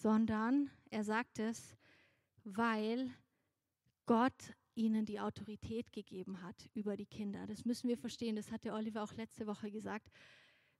sondern 0.00 0.70
er 0.90 1.04
sagt 1.04 1.38
es, 1.38 1.76
weil 2.44 3.10
Gott 4.06 4.54
ihnen 4.74 5.06
die 5.06 5.20
Autorität 5.20 5.92
gegeben 5.92 6.42
hat 6.42 6.68
über 6.74 6.96
die 6.96 7.06
Kinder. 7.06 7.46
Das 7.46 7.64
müssen 7.64 7.88
wir 7.88 7.96
verstehen. 7.96 8.36
Das 8.36 8.52
hat 8.52 8.64
der 8.64 8.74
Oliver 8.74 9.02
auch 9.02 9.14
letzte 9.14 9.46
Woche 9.46 9.70
gesagt. 9.70 10.10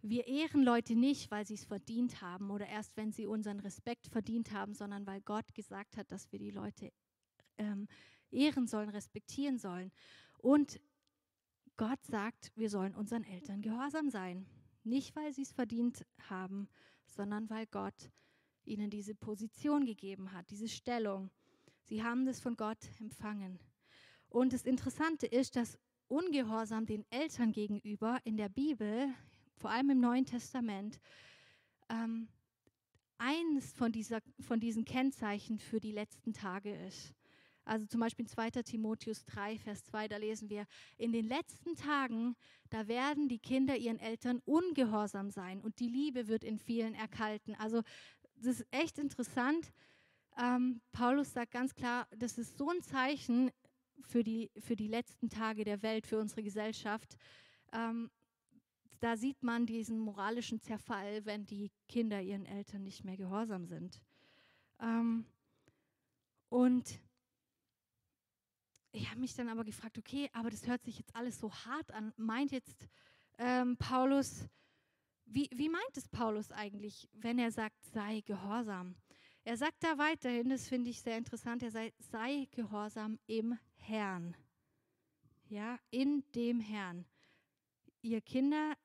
Wir 0.03 0.27
ehren 0.27 0.63
Leute 0.63 0.95
nicht, 0.95 1.31
weil 1.31 1.47
sie 1.47 1.55
es 1.55 1.65
verdient 1.65 2.21
haben 2.21 2.51
oder 2.51 2.67
erst, 2.67 2.97
wenn 2.97 3.13
sie 3.13 3.27
unseren 3.27 3.59
Respekt 3.61 4.07
verdient 4.09 4.53
haben, 4.53 4.75
sondern 4.75 5.07
weil 5.07 5.23
Gott 5.23 5.55
gesagt 5.55 5.97
hat, 5.97 6.13
dass 6.13 6.31
wir 6.31 6.39
die 6.39 6.51
Leute 6.51 6.93
ähm, 7.59 7.89
ehren 8.31 8.67
sollen, 8.67 8.91
respektieren 8.91 9.59
sollen. 9.59 9.91
Und 10.39 10.81
Gott 11.77 12.05
sagt, 12.05 12.53
wir 12.55 12.71
sollen 12.71 12.95
unseren 12.95 13.25
Eltern 13.25 13.63
gehorsam 13.63 14.11
sein. 14.11 14.47
Nicht, 14.85 15.17
weil 15.17 15.33
sie 15.33 15.43
es 15.43 15.53
verdient 15.53 16.07
haben, 16.29 16.69
sondern 17.07 17.49
weil 17.51 17.67
Gott 17.67 18.11
ihnen 18.67 18.91
diese 18.91 19.15
Position 19.15 19.85
gegeben 19.85 20.33
hat, 20.33 20.51
diese 20.51 20.69
Stellung. 20.69 21.31
Sie 21.85 22.03
haben 22.03 22.27
das 22.27 22.41
von 22.41 22.57
Gott 22.57 22.79
empfangen. 23.01 23.59
Und 24.29 24.53
das 24.53 24.65
Interessante 24.65 25.27
ist, 25.27 25.57
dass 25.57 25.79
Ungehorsam 26.09 26.87
den 26.87 27.05
Eltern 27.11 27.51
gegenüber 27.51 28.19
in 28.23 28.37
der 28.37 28.49
Bibel, 28.49 29.09
vor 29.57 29.71
allem 29.71 29.91
im 29.91 30.01
Neuen 30.01 30.25
Testament, 30.25 31.01
ähm, 31.89 32.29
eines 33.19 33.73
von, 33.73 33.91
dieser, 33.91 34.21
von 34.41 34.61
diesen 34.61 34.85
Kennzeichen 34.85 35.59
für 35.59 35.81
die 35.81 35.91
letzten 35.91 36.33
Tage 36.33 36.75
ist. 36.87 37.13
Also 37.65 37.85
zum 37.87 37.99
Beispiel 37.99 38.27
2. 38.29 38.51
Timotheus 38.63 39.25
3, 39.25 39.59
Vers 39.59 39.85
2, 39.87 40.07
da 40.07 40.17
lesen 40.19 40.49
wir, 40.49 40.67
in 40.99 41.11
den 41.11 41.25
letzten 41.25 41.75
Tagen, 41.75 42.37
da 42.71 42.87
werden 42.87 43.29
die 43.29 43.41
Kinder 43.41 43.77
ihren 43.77 43.99
Eltern 43.99 44.41
ungehorsam 44.45 45.31
sein 45.31 45.61
und 45.61 45.81
die 45.81 45.89
Liebe 45.89 46.29
wird 46.29 46.45
in 46.45 46.59
vielen 46.59 46.95
erkalten. 46.95 47.57
Also 47.57 47.83
das 48.37 48.61
ist 48.61 48.67
echt 48.71 48.99
interessant, 48.99 49.73
ähm, 50.39 50.81
Paulus 50.93 51.33
sagt 51.33 51.53
ganz 51.53 51.75
klar, 51.75 52.07
das 52.17 52.37
ist 52.37 52.59
so 52.59 52.69
ein 52.69 52.83
Zeichen 52.83 53.51
für 54.03 54.23
die, 54.23 54.51
für 54.59 54.77
die 54.77 54.89
letzten 54.89 55.31
Tage 55.31 55.65
der 55.65 55.83
Welt, 55.83 56.07
für 56.07 56.19
unsere 56.19 56.43
Gesellschaft. 56.43 57.17
Ähm, 57.73 58.11
da 59.01 59.17
sieht 59.17 59.43
man 59.43 59.67
diesen 59.67 59.99
moralischen 59.99 60.61
Zerfall, 60.61 61.25
wenn 61.25 61.47
die 61.47 61.71
Kinder 61.89 62.21
ihren 62.21 62.47
Eltern 62.47 62.83
nicht 62.83 63.05
mehr 63.05 63.17
gehorsam 63.17 63.67
sind. 63.67 64.01
Ähm, 64.81 65.27
und 66.49 67.01
ich 68.93 69.11
habe 69.11 69.21
mich 69.21 69.35
dann 69.35 69.49
aber 69.49 69.65
gefragt, 69.65 69.99
okay, 69.99 70.31
aber 70.33 70.51
das 70.51 70.67
hört 70.67 70.83
sich 70.85 70.99
jetzt 70.99 71.15
alles 71.15 71.39
so 71.39 71.53
hart 71.53 71.91
an. 71.93 72.13
Meint 72.17 72.53
jetzt 72.53 72.89
ähm, 73.39 73.77
Paulus, 73.77 74.47
wie, 75.27 75.51
wie 75.53 75.69
meint 75.69 75.97
es 75.97 76.09
Paulus 76.09 76.51
eigentlich, 76.53 77.09
wenn 77.13 77.39
er 77.39 77.51
sagt, 77.51 77.85
sei 77.93 78.23
gehorsam? 78.23 78.97
Er 79.45 79.57
sagt 79.57 79.85
da 79.85 79.99
weiterhin, 79.99 80.49
das 80.49 80.69
finde 80.69 80.91
ich 80.91 81.01
sehr 81.01 81.19
interessant, 81.19 81.63
er 81.63 81.71
sei, 81.71 81.93
sei 81.99 82.49
gehorsam 82.51 83.19
im 83.27 83.59
Herrn. 83.77 84.37
Ja, 85.49 85.79
in 85.91 86.25
dem 86.35 86.61
Herrn. 86.61 87.05
Ihr 88.03 88.21
Kinder 88.21 88.77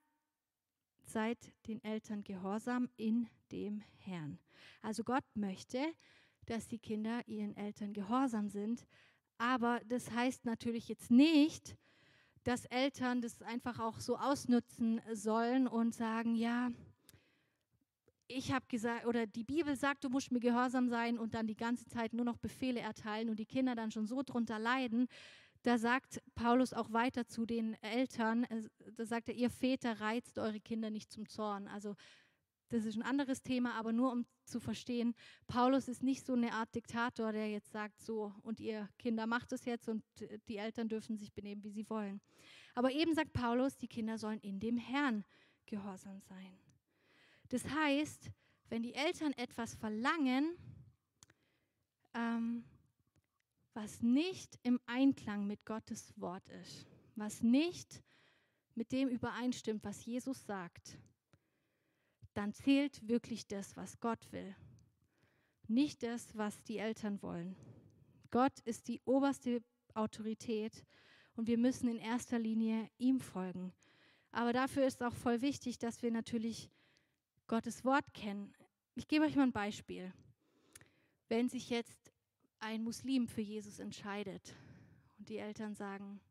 seid 1.04 1.52
den 1.68 1.84
Eltern 1.84 2.24
gehorsam 2.24 2.90
in 2.98 3.28
dem 3.52 3.82
Herrn. 3.98 4.40
Also 4.82 5.04
Gott 5.04 5.26
möchte, 5.36 5.94
dass 6.46 6.68
die 6.68 6.80
Kinder 6.80 7.28
ihren 7.28 7.56
Eltern 7.56 7.94
gehorsam 7.94 8.50
sind, 8.50 8.86
aber 9.38 9.82
das 9.86 10.12
heißt 10.12 10.46
natürlich 10.46 10.88
jetzt 10.88 11.10
nicht, 11.10 11.76
dass 12.44 12.66
Eltern 12.66 13.22
das 13.22 13.42
einfach 13.42 13.80
auch 13.80 14.00
so 14.00 14.18
ausnutzen 14.18 15.02
sollen 15.14 15.68
und 15.68 15.94
sagen, 15.94 16.36
ja, 16.36 16.72
ich 18.28 18.52
habe 18.52 18.66
gesagt, 18.68 19.06
oder 19.06 19.28
die 19.28 19.44
Bibel 19.44 19.76
sagt, 19.76 20.04
du 20.04 20.10
musst 20.10 20.32
mir 20.32 20.40
gehorsam 20.40 20.90
sein 20.90 21.20
und 21.20 21.34
dann 21.34 21.48
die 21.48 21.56
ganze 21.56 21.86
Zeit 21.86 22.14
nur 22.14 22.26
noch 22.26 22.38
Befehle 22.38 22.80
erteilen 22.80 23.30
und 23.30 23.38
die 23.40 23.46
Kinder 23.46 23.76
dann 23.76 23.92
schon 23.92 24.08
so 24.08 24.24
drunter 24.24 24.58
leiden. 24.58 25.08
Da 25.64 25.78
sagt 25.78 26.22
Paulus 26.34 26.74
auch 26.74 26.92
weiter 26.92 27.28
zu 27.28 27.46
den 27.46 27.76
Eltern, 27.84 28.48
da 28.96 29.06
sagt 29.06 29.30
er, 29.30 29.36
ihr 29.36 29.50
Väter 29.50 30.00
reizt 30.00 30.40
eure 30.40 30.60
Kinder 30.60 30.90
nicht 30.90 31.12
zum 31.12 31.28
Zorn. 31.28 31.68
Also 31.68 31.96
das 32.72 32.86
ist 32.86 32.96
ein 32.96 33.02
anderes 33.02 33.44
Thema, 33.44 33.74
aber 33.76 33.92
nur 33.92 34.12
um 34.12 34.26
zu 34.46 34.60
verstehen, 34.60 35.14
Paulus 35.48 35.88
ist 35.88 36.04
nicht 36.04 36.26
so 36.26 36.34
eine 36.34 36.54
Art 36.54 36.74
Diktator, 36.74 37.32
der 37.32 37.50
jetzt 37.50 37.72
sagt, 37.72 38.02
so 38.02 38.34
und 38.44 38.60
ihr 38.60 38.90
Kinder 38.98 39.28
macht 39.28 39.52
es 39.52 39.66
jetzt 39.66 39.90
und 39.90 40.04
die 40.48 40.58
Eltern 40.58 40.88
dürfen 40.88 41.18
sich 41.18 41.34
benehmen, 41.34 41.64
wie 41.64 41.70
sie 41.70 41.90
wollen. 41.90 42.22
Aber 42.74 42.92
eben 42.92 43.14
sagt 43.14 43.34
Paulus, 43.34 43.78
die 43.78 43.88
Kinder 43.88 44.18
sollen 44.18 44.40
in 44.40 44.60
dem 44.60 44.78
Herrn 44.78 45.26
gehorsam 45.66 46.22
sein. 46.22 46.58
Das 47.50 47.70
heißt, 47.70 48.32
wenn 48.70 48.84
die 48.84 48.94
Eltern 48.94 49.34
etwas 49.34 49.76
verlangen, 49.76 50.56
ähm, 52.14 52.64
was 53.74 54.02
nicht 54.02 54.58
im 54.64 54.80
Einklang 54.86 55.46
mit 55.46 55.66
Gottes 55.66 56.14
Wort 56.20 56.48
ist, 56.50 56.88
was 57.16 57.42
nicht 57.42 58.02
mit 58.76 58.94
dem 58.94 59.10
übereinstimmt, 59.10 59.84
was 59.84 60.06
Jesus 60.06 60.46
sagt, 60.46 60.98
dann 62.34 62.54
zählt 62.54 63.08
wirklich 63.08 63.48
das, 63.48 63.76
was 63.76 64.00
Gott 64.00 64.32
will, 64.32 64.56
nicht 65.68 66.04
das, 66.04 66.36
was 66.38 66.64
die 66.64 66.78
Eltern 66.78 67.22
wollen. 67.22 67.56
Gott 68.30 68.60
ist 68.62 68.88
die 68.88 69.02
oberste 69.06 69.62
Autorität 69.94 70.86
und 71.36 71.48
wir 71.48 71.58
müssen 71.58 71.90
in 71.90 71.98
erster 71.98 72.40
Linie 72.40 72.90
ihm 72.98 73.20
folgen. 73.20 73.74
Aber 74.32 74.54
dafür 74.54 74.86
ist 74.86 75.04
auch 75.04 75.14
voll 75.14 75.42
wichtig, 75.42 75.78
dass 75.78 76.02
wir 76.02 76.12
natürlich 76.12 76.70
Gottes 77.48 77.84
Wort 77.84 78.14
kennen. 78.14 78.54
Ich 78.96 79.08
gebe 79.08 79.26
euch 79.26 79.36
mal 79.36 79.44
ein 79.44 79.52
Beispiel. 79.52 80.14
Wenn 81.28 81.50
sich 81.50 81.70
jetzt 81.70 82.12
ein 82.60 82.84
Muslim 82.84 83.28
für 83.28 83.42
Jesus 83.42 83.80
entscheidet 83.80 84.56
und 85.18 85.28
die 85.30 85.38
Eltern 85.38 85.76
sagen, 85.76 86.22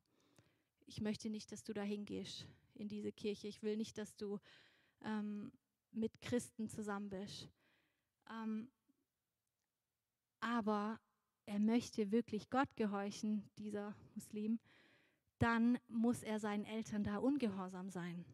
ich 0.87 1.00
möchte 1.00 1.28
nicht, 1.28 1.52
dass 1.52 1.62
du 1.62 1.73
da 1.73 1.83
hingehst 1.83 2.47
in 2.75 2.88
diese 2.88 3.12
Kirche, 3.12 3.49
ich 3.49 3.62
will 3.62 3.76
nicht, 3.76 3.99
dass 3.99 4.16
du 4.16 4.38
ähm, 5.04 5.52
mit 5.92 6.20
Christen 6.20 6.68
zusammen 6.68 7.09
bist. 7.09 7.49
Ähm, 8.30 8.70
aber 10.40 10.99
er 11.47 11.59
möchte 11.59 12.11
wirklich 12.11 12.50
Gott 12.50 12.75
gehorchen, 12.76 13.49
dieser 13.59 13.94
Muslim, 14.14 14.59
dann 15.38 15.78
muss 15.88 16.23
er 16.23 16.38
seinen 16.38 16.64
Eltern 16.64 17.02
da 17.02 17.16
ungehorsam 17.16 17.90
sein. 17.90 18.25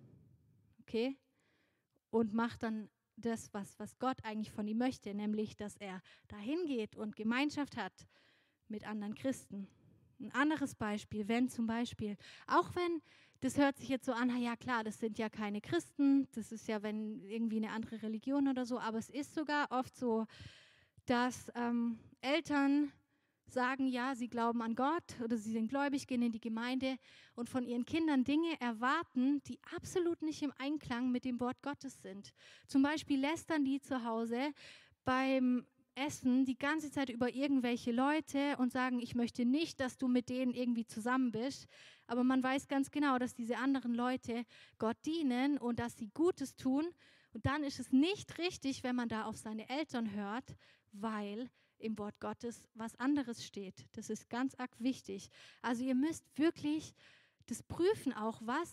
Okay? 0.80 1.16
und 2.10 2.32
macht 2.32 2.62
dann 2.62 2.88
das, 3.16 3.52
was, 3.52 3.78
was 3.78 3.98
Gott 3.98 4.16
eigentlich 4.25 4.50
von 4.50 4.66
ihm 4.66 4.78
möchte, 4.78 5.14
nämlich, 5.14 5.56
dass 5.56 5.76
er 5.76 6.02
dahin 6.28 6.66
geht 6.66 6.96
und 6.96 7.16
Gemeinschaft 7.16 7.76
hat 7.76 7.92
mit 8.68 8.86
anderen 8.86 9.14
Christen. 9.14 9.68
Ein 10.18 10.32
anderes 10.32 10.75
Beispiel, 10.75 11.28
wenn 11.28 11.48
zum 11.48 11.66
Beispiel, 11.66 12.16
auch 12.46 12.75
wenn, 12.75 13.02
das 13.40 13.59
hört 13.59 13.76
sich 13.76 13.88
jetzt 13.88 14.07
so 14.07 14.12
an, 14.12 14.35
ja 14.40 14.57
klar, 14.57 14.85
das 14.85 14.99
sind 14.99 15.19
ja 15.19 15.28
keine 15.28 15.61
Christen, 15.61 16.28
das 16.33 16.52
ist 16.52 16.69
ja 16.69 16.83
wenn 16.83 17.21
irgendwie 17.25 17.59
eine 17.59 17.71
andere 17.71 18.02
Religion 18.02 18.49
oder 18.49 18.66
so, 18.66 18.78
aber 18.78 18.99
es 18.99 19.09
ist 19.09 19.35
sogar 19.35 19.71
oft 19.71 19.97
so, 19.97 20.26
dass 21.07 21.50
ähm, 21.55 21.99
Eltern 22.21 22.93
sagen, 23.49 23.87
ja, 23.87 24.14
sie 24.14 24.28
glauben 24.28 24.61
an 24.62 24.75
Gott 24.75 25.21
oder 25.23 25.37
sie 25.37 25.52
sind 25.52 25.69
gläubig, 25.69 26.07
gehen 26.07 26.23
in 26.23 26.33
die 26.33 26.40
Gemeinde 26.40 26.97
und 27.35 27.49
von 27.49 27.64
ihren 27.64 27.85
Kindern 27.85 28.25
Dinge 28.25 28.61
erwarten, 28.61 29.43
die 29.45 29.59
absolut 29.75 30.23
nicht 30.23 30.43
im 30.43 30.52
Einklang 30.59 31.12
mit 31.12 31.25
dem 31.25 31.38
Wort 31.40 31.62
Gottes 31.62 32.02
sind. 32.02 32.33
Zum 32.66 32.83
Beispiel 32.83 33.21
lästern 33.21 33.64
die 33.64 33.81
zu 33.81 34.05
Hause 34.05 34.52
beim 35.05 35.64
Essen 35.97 36.45
die 36.45 36.59
ganze 36.59 36.91
Zeit 36.91 37.09
über 37.09 37.35
irgendwelche 37.35 37.91
Leute 37.91 38.57
und 38.59 38.73
sagen, 38.73 39.00
ich 39.00 39.15
möchte 39.15 39.45
nicht, 39.45 39.81
dass 39.81 39.99
du 39.99 40.09
mit 40.09 40.29
denen 40.29 40.53
irgendwie 40.53 40.87
zusammen 40.87 41.33
bist. 41.33 41.67
Aber 42.07 42.23
man 42.23 42.43
weiß 42.43 42.69
ganz 42.69 42.91
genau, 42.91 43.19
dass 43.19 43.35
diese 43.35 43.59
anderen 43.59 43.95
Leute 43.95 44.45
Gott 44.79 44.97
dienen 45.05 45.59
und 45.59 45.79
dass 45.79 45.97
sie 45.97 46.09
Gutes 46.15 46.55
tun. 46.57 46.87
Und 47.33 47.47
dann 47.47 47.65
ist 47.65 47.81
es 47.81 47.93
nicht 47.93 48.38
richtig, 48.38 48.83
wenn 48.85 48.97
man 48.97 49.09
da 49.09 49.25
auf 49.25 49.37
seine 49.37 49.69
Eltern 49.69 50.12
hört, 50.12 50.57
weil 50.93 51.50
im 51.79 51.99
Wort 51.99 52.19
Gottes 52.21 52.69
was 52.75 52.95
anderes 52.97 53.45
steht. 53.45 53.87
Das 53.93 54.11
ist 54.11 54.29
ganz 54.31 54.55
arg 54.55 54.71
wichtig. 54.79 55.29
Also 55.62 55.85
ihr 55.85 55.95
müsst 55.95 56.25
wirklich 56.37 56.95
das 57.47 57.62
prüfen 57.62 58.12
auch, 58.12 58.41
was, 58.45 58.73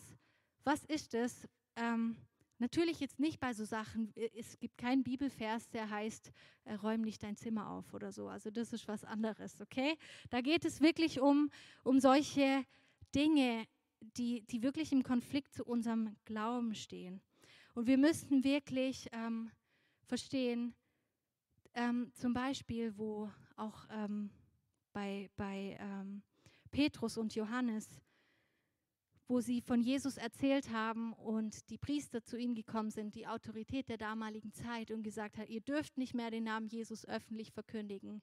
was 0.63 0.84
ist 0.86 1.13
es. 1.13 1.48
Ähm, 1.75 2.15
natürlich 2.63 3.01
jetzt 3.01 3.20
nicht 3.20 3.41
bei 3.41 3.53
so 3.53 3.65
Sachen, 3.65 4.15
äh, 4.15 4.29
es 4.36 4.58
gibt 4.58 4.77
keinen 4.77 5.03
Bibelvers, 5.03 5.70
der 5.70 5.89
heißt, 5.89 6.32
äh, 6.63 6.74
räum 6.75 7.01
nicht 7.01 7.22
dein 7.22 7.36
Zimmer 7.36 7.70
auf 7.70 7.93
oder 7.93 8.12
so. 8.12 8.29
Also 8.29 8.50
das 8.50 8.72
ist 8.72 8.88
was 8.88 9.03
anderes, 9.03 9.60
okay? 9.62 9.98
Da 10.29 10.39
geht 10.41 10.63
es 10.63 10.79
wirklich 10.79 11.20
um, 11.20 11.50
um 11.84 12.00
solche 12.00 12.65
Dinge, 13.13 13.67
die, 14.17 14.41
die 14.48 14.63
wirklich 14.63 14.91
im 14.93 15.03
Konflikt 15.03 15.53
zu 15.53 15.65
unserem 15.65 16.15
Glauben 16.25 16.74
stehen. 16.74 17.22
Und 17.74 17.88
wir 17.88 17.98
müssten 17.98 18.43
wirklich 18.43 19.10
ähm, 19.12 19.51
verstehen, 20.05 20.74
ähm, 21.74 22.12
zum 22.13 22.34
Beispiel, 22.34 22.98
wo 22.98 23.29
auch 23.58 23.88
ähm, 23.89 24.29
bei, 24.93 25.29
bei 25.36 25.77
ähm, 25.79 26.22
Petrus 26.72 27.17
und 27.17 27.36
Johannes, 27.36 27.88
wo 29.27 29.39
sie 29.39 29.62
von 29.62 29.82
Jesus 29.82 30.18
erzählt 30.18 30.72
haben 30.72 31.13
und 31.13 31.70
die 31.70 31.77
Priester 31.77 32.24
zu 32.24 32.38
ihnen 32.38 32.56
gekommen 32.56 32.92
sind, 32.92 33.15
die 33.15 33.27
Autorität 33.27 33.89
der 33.89 33.98
damaligen 33.98 34.53
Zeit 34.53 34.92
und 34.92 35.03
gesagt 35.03 35.38
hat, 35.38 35.50
ihr 35.50 35.62
dürft 35.62 35.98
nicht 35.98 36.13
mehr 36.13 36.32
den 36.32 36.44
Namen 36.44 36.68
Jesus 36.68 37.06
öffentlich 37.06 37.51
verkündigen. 37.51 38.22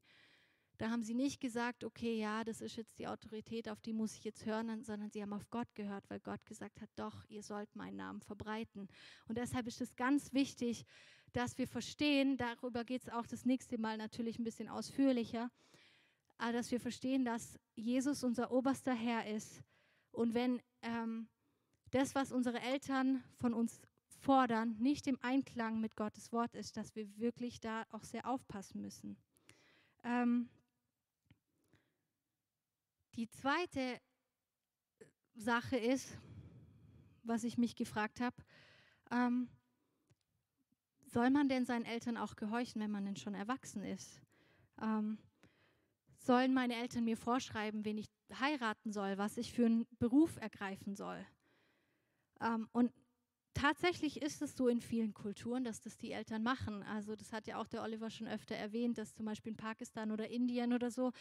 Da 0.81 0.89
haben 0.89 1.03
sie 1.03 1.13
nicht 1.13 1.41
gesagt, 1.41 1.85
okay, 1.85 2.19
ja, 2.19 2.43
das 2.43 2.63
ist 2.63 2.77
jetzt 2.77 2.99
die 2.99 3.07
Autorität, 3.07 3.69
auf 3.69 3.83
die 3.83 3.93
muss 3.93 4.15
ich 4.15 4.25
jetzt 4.25 4.47
hören, 4.47 4.83
sondern 4.83 5.11
sie 5.11 5.21
haben 5.21 5.35
auf 5.35 5.51
Gott 5.51 5.69
gehört, 5.75 6.09
weil 6.09 6.21
Gott 6.21 6.47
gesagt 6.47 6.81
hat, 6.81 6.89
doch, 6.97 7.23
ihr 7.29 7.43
sollt 7.43 7.77
meinen 7.77 7.97
Namen 7.97 8.23
verbreiten. 8.23 8.89
Und 9.29 9.37
deshalb 9.37 9.67
ist 9.67 9.83
es 9.83 9.95
ganz 9.95 10.33
wichtig, 10.33 10.87
dass 11.35 11.59
wir 11.59 11.69
verstehen, 11.69 12.39
darüber 12.39 12.85
geht 12.85 13.03
es 13.03 13.09
auch 13.11 13.27
das 13.27 13.45
nächste 13.45 13.77
Mal 13.77 13.99
natürlich 13.99 14.39
ein 14.39 14.45
bisschen 14.45 14.69
ausführlicher, 14.69 15.51
aber 16.39 16.53
dass 16.55 16.71
wir 16.71 16.81
verstehen, 16.81 17.27
dass 17.27 17.59
Jesus 17.75 18.25
unser 18.25 18.51
oberster 18.51 18.95
Herr 18.95 19.27
ist. 19.27 19.63
Und 20.13 20.35
wenn 20.35 20.61
ähm, 20.83 21.29
das, 21.91 22.15
was 22.15 22.33
unsere 22.33 22.61
Eltern 22.61 23.23
von 23.37 23.55
uns 23.55 23.81
fordern, 24.21 24.77
nicht 24.79 25.07
im 25.07 25.19
Einklang 25.23 25.81
mit 25.81 25.97
Gottes 25.97 26.33
Wort 26.33 26.55
ist, 26.55 26.77
dass 26.77 26.95
wir 26.95 27.09
wirklich 27.19 27.61
da 27.61 27.85
auch 27.91 28.05
sehr 28.05 28.27
aufpassen 28.27 28.81
müssen. 28.81 29.17
Ähm, 30.05 30.49
die 33.17 33.29
zweite 33.29 34.01
Sache 35.35 35.77
ist, 35.77 36.19
was 37.23 37.45
ich 37.45 37.59
mich 37.59 37.77
gefragt 37.77 38.21
habe, 38.21 38.37
ähm, 39.11 39.49
soll 41.07 41.31
man 41.31 41.49
denn 41.49 41.65
seinen 41.65 41.85
Eltern 41.85 42.17
auch 42.17 42.37
gehorchen, 42.37 42.81
wenn 42.81 42.91
man 42.91 43.05
denn 43.05 43.17
schon 43.17 43.35
erwachsen 43.35 43.83
ist? 43.83 44.21
Ähm, 44.81 45.19
sollen 46.19 46.55
meine 46.55 46.77
Eltern 46.77 47.05
mir 47.05 47.17
vorschreiben, 47.17 47.85
wen 47.85 47.99
ich 47.99 48.09
heiraten 48.39 48.93
soll, 48.93 49.19
was 49.19 49.37
ich 49.37 49.53
für 49.53 49.67
einen 49.67 49.87
Beruf 49.99 50.37
ergreifen 50.37 50.95
soll? 50.95 51.27
Ähm, 52.41 52.69
und 52.73 52.93
tatsächlich 53.55 54.23
ist 54.23 54.43
es 54.43 54.57
so 54.57 54.69
in 54.69 54.81
vielen 54.81 55.15
Kulturen, 55.15 55.65
dass 55.65 55.81
das 55.81 55.97
die 55.97 56.13
Eltern 56.13 56.43
machen. 56.43 56.83
Also 56.83 57.17
das 57.17 57.33
hat 57.33 57.47
ja 57.47 57.59
auch 57.59 57.67
der 57.67 57.83
Oliver 57.83 58.11
schon 58.11 58.29
öfter 58.29 58.55
erwähnt, 58.55 58.99
dass 58.99 59.15
zum 59.15 59.27
Beispiel 59.27 59.53
in 59.53 59.57
Pakistan 59.57 60.13
oder 60.13 60.29
Indien 60.29 60.73
oder 60.73 60.91
so, 60.91 61.13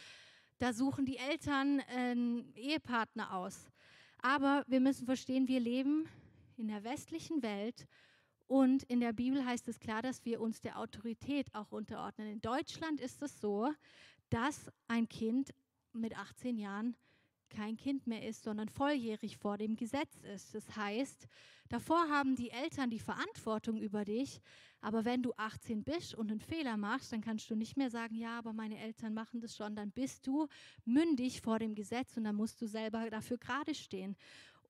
da 0.58 0.72
suchen 0.72 1.06
die 1.06 1.16
Eltern 1.16 1.80
einen 1.88 2.54
Ehepartner 2.54 3.34
aus. 3.34 3.70
Aber 4.18 4.64
wir 4.68 4.80
müssen 4.80 5.06
verstehen, 5.06 5.48
wir 5.48 5.60
leben 5.60 6.06
in 6.56 6.68
der 6.68 6.84
westlichen 6.84 7.42
Welt 7.42 7.86
und 8.46 8.82
in 8.84 9.00
der 9.00 9.12
Bibel 9.12 9.44
heißt 9.44 9.68
es 9.68 9.78
klar, 9.78 10.02
dass 10.02 10.24
wir 10.24 10.40
uns 10.40 10.60
der 10.60 10.78
Autorität 10.78 11.54
auch 11.54 11.72
unterordnen. 11.72 12.28
In 12.28 12.40
Deutschland 12.40 13.00
ist 13.00 13.22
es 13.22 13.40
so, 13.40 13.72
dass 14.28 14.70
ein 14.88 15.08
Kind 15.08 15.54
mit 15.92 16.16
18 16.16 16.58
Jahren 16.58 16.96
kein 17.50 17.76
Kind 17.76 18.06
mehr 18.06 18.26
ist, 18.26 18.44
sondern 18.44 18.68
volljährig 18.68 19.36
vor 19.36 19.58
dem 19.58 19.76
Gesetz 19.76 20.16
ist. 20.32 20.54
Das 20.54 20.76
heißt, 20.76 21.26
davor 21.68 22.08
haben 22.08 22.36
die 22.36 22.50
Eltern 22.50 22.90
die 22.90 23.00
Verantwortung 23.00 23.76
über 23.76 24.04
dich, 24.04 24.40
aber 24.80 25.04
wenn 25.04 25.22
du 25.22 25.32
18 25.36 25.84
bist 25.84 26.14
und 26.14 26.30
einen 26.30 26.40
Fehler 26.40 26.76
machst, 26.76 27.12
dann 27.12 27.20
kannst 27.20 27.50
du 27.50 27.56
nicht 27.56 27.76
mehr 27.76 27.90
sagen, 27.90 28.14
ja, 28.14 28.38
aber 28.38 28.52
meine 28.52 28.78
Eltern 28.78 29.12
machen 29.12 29.40
das 29.40 29.56
schon, 29.56 29.76
dann 29.76 29.90
bist 29.90 30.26
du 30.26 30.46
mündig 30.84 31.42
vor 31.42 31.58
dem 31.58 31.74
Gesetz 31.74 32.16
und 32.16 32.24
dann 32.24 32.36
musst 32.36 32.60
du 32.62 32.66
selber 32.66 33.10
dafür 33.10 33.36
gerade 33.36 33.74
stehen. 33.74 34.16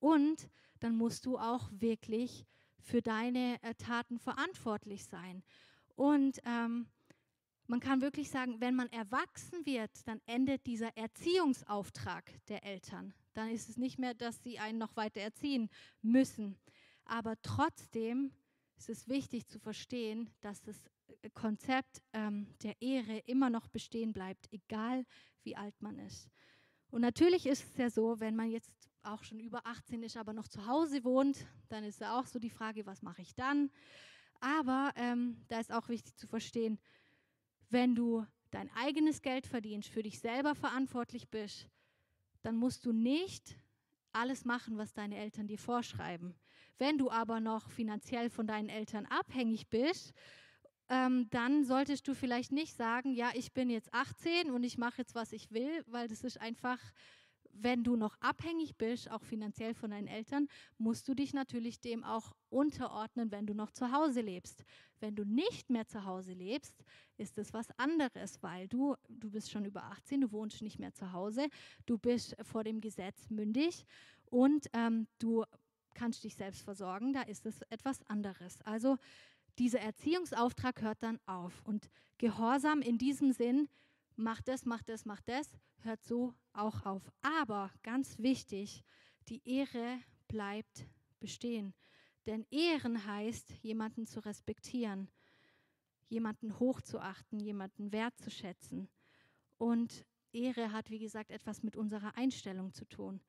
Und 0.00 0.48
dann 0.80 0.96
musst 0.96 1.26
du 1.26 1.38
auch 1.38 1.70
wirklich 1.72 2.46
für 2.80 3.02
deine 3.02 3.62
äh, 3.62 3.74
Taten 3.74 4.18
verantwortlich 4.18 5.04
sein. 5.04 5.42
Und 5.94 6.40
ähm, 6.46 6.86
man 7.70 7.78
kann 7.78 8.00
wirklich 8.00 8.30
sagen, 8.30 8.60
wenn 8.60 8.74
man 8.74 8.88
erwachsen 8.88 9.64
wird, 9.64 9.90
dann 10.08 10.20
endet 10.26 10.66
dieser 10.66 10.96
Erziehungsauftrag 10.96 12.32
der 12.48 12.64
Eltern. 12.64 13.14
Dann 13.32 13.48
ist 13.48 13.68
es 13.68 13.76
nicht 13.76 13.96
mehr, 13.96 14.12
dass 14.12 14.42
sie 14.42 14.58
einen 14.58 14.78
noch 14.78 14.96
weiter 14.96 15.20
erziehen 15.20 15.70
müssen. 16.02 16.58
Aber 17.04 17.40
trotzdem 17.42 18.32
ist 18.76 18.88
es 18.88 19.08
wichtig 19.08 19.46
zu 19.46 19.60
verstehen, 19.60 20.30
dass 20.40 20.60
das 20.62 20.76
äh, 21.22 21.30
Konzept 21.30 22.02
ähm, 22.12 22.48
der 22.64 22.74
Ehre 22.82 23.18
immer 23.26 23.50
noch 23.50 23.68
bestehen 23.68 24.12
bleibt, 24.12 24.52
egal 24.52 25.06
wie 25.44 25.54
alt 25.54 25.80
man 25.80 25.96
ist. 26.00 26.28
Und 26.90 27.02
natürlich 27.02 27.46
ist 27.46 27.62
es 27.62 27.76
ja 27.76 27.88
so, 27.88 28.18
wenn 28.18 28.34
man 28.34 28.50
jetzt 28.50 28.72
auch 29.02 29.22
schon 29.22 29.38
über 29.38 29.64
18 29.64 30.02
ist, 30.02 30.16
aber 30.16 30.32
noch 30.32 30.48
zu 30.48 30.66
Hause 30.66 31.04
wohnt, 31.04 31.46
dann 31.68 31.84
ist 31.84 32.00
ja 32.00 32.18
auch 32.18 32.26
so 32.26 32.40
die 32.40 32.50
Frage, 32.50 32.84
was 32.84 33.00
mache 33.00 33.22
ich 33.22 33.36
dann? 33.36 33.70
Aber 34.40 34.92
ähm, 34.96 35.36
da 35.48 35.60
ist 35.60 35.70
auch 35.70 35.88
wichtig 35.88 36.16
zu 36.16 36.26
verstehen, 36.26 36.80
wenn 37.70 37.94
du 37.94 38.26
dein 38.50 38.70
eigenes 38.74 39.22
Geld 39.22 39.46
verdienst, 39.46 39.88
für 39.88 40.02
dich 40.02 40.18
selber 40.18 40.54
verantwortlich 40.54 41.28
bist, 41.28 41.68
dann 42.42 42.56
musst 42.56 42.84
du 42.84 42.92
nicht 42.92 43.56
alles 44.12 44.44
machen, 44.44 44.76
was 44.76 44.92
deine 44.92 45.16
Eltern 45.16 45.46
dir 45.46 45.58
vorschreiben. 45.58 46.34
Wenn 46.78 46.98
du 46.98 47.10
aber 47.10 47.40
noch 47.40 47.70
finanziell 47.70 48.30
von 48.30 48.46
deinen 48.46 48.68
Eltern 48.68 49.06
abhängig 49.06 49.68
bist, 49.68 50.12
ähm, 50.88 51.28
dann 51.30 51.64
solltest 51.64 52.08
du 52.08 52.14
vielleicht 52.14 52.50
nicht 52.50 52.74
sagen, 52.74 53.12
ja, 53.12 53.30
ich 53.34 53.52
bin 53.52 53.70
jetzt 53.70 53.94
18 53.94 54.50
und 54.50 54.64
ich 54.64 54.78
mache 54.78 54.98
jetzt, 54.98 55.14
was 55.14 55.32
ich 55.32 55.52
will, 55.52 55.84
weil 55.86 56.08
das 56.08 56.24
ist 56.24 56.40
einfach 56.40 56.80
wenn 57.52 57.84
du 57.84 57.96
noch 57.96 58.16
abhängig 58.20 58.76
bist, 58.76 59.10
auch 59.10 59.22
finanziell 59.22 59.74
von 59.74 59.90
deinen 59.90 60.06
Eltern, 60.06 60.48
musst 60.78 61.08
du 61.08 61.14
dich 61.14 61.34
natürlich 61.34 61.80
dem 61.80 62.04
auch 62.04 62.32
unterordnen, 62.48 63.30
wenn 63.30 63.46
du 63.46 63.54
noch 63.54 63.70
zu 63.70 63.92
Hause 63.92 64.20
lebst. 64.20 64.64
Wenn 65.00 65.16
du 65.16 65.24
nicht 65.24 65.70
mehr 65.70 65.86
zu 65.86 66.04
Hause 66.04 66.32
lebst, 66.32 66.84
ist 67.20 67.38
es 67.38 67.52
was 67.52 67.66
anderes, 67.78 68.42
weil 68.42 68.66
du, 68.66 68.96
du 69.08 69.30
bist 69.30 69.50
schon 69.50 69.64
über 69.64 69.84
18, 69.84 70.22
du 70.22 70.32
wohnst 70.32 70.62
nicht 70.62 70.78
mehr 70.78 70.92
zu 70.92 71.12
Hause, 71.12 71.48
du 71.86 71.98
bist 71.98 72.34
vor 72.42 72.64
dem 72.64 72.80
Gesetz 72.80 73.30
mündig 73.30 73.84
und 74.26 74.66
ähm, 74.72 75.06
du 75.18 75.44
kannst 75.94 76.24
dich 76.24 76.34
selbst 76.34 76.62
versorgen, 76.62 77.12
da 77.12 77.22
ist 77.22 77.46
es 77.46 77.62
etwas 77.70 78.02
anderes. 78.08 78.60
Also 78.62 78.96
dieser 79.58 79.80
Erziehungsauftrag 79.80 80.80
hört 80.82 81.02
dann 81.02 81.20
auf 81.26 81.62
und 81.64 81.90
Gehorsam 82.18 82.82
in 82.82 82.98
diesem 82.98 83.32
Sinn, 83.32 83.68
mach 84.16 84.42
das, 84.42 84.64
mach 84.64 84.82
das, 84.82 85.04
mach 85.04 85.20
das, 85.22 85.58
hört 85.82 86.02
so 86.02 86.34
auch 86.52 86.84
auf. 86.84 87.10
Aber 87.22 87.70
ganz 87.82 88.18
wichtig, 88.18 88.82
die 89.28 89.40
Ehre 89.44 89.98
bleibt 90.28 90.86
bestehen. 91.18 91.74
Denn 92.26 92.46
Ehren 92.50 93.06
heißt, 93.06 93.50
jemanden 93.62 94.06
zu 94.06 94.20
respektieren, 94.20 95.08
jemanden 96.10 96.58
hochzuachten, 96.58 97.40
jemanden 97.40 97.92
wertzuschätzen. 97.92 98.88
Und 99.58 100.04
Ehre 100.32 100.72
hat, 100.72 100.90
wie 100.90 100.98
gesagt, 100.98 101.30
etwas 101.30 101.62
mit 101.62 101.76
unserer 101.76 102.16
Einstellung 102.16 102.72
zu 102.72 102.84
tun. 102.84 103.20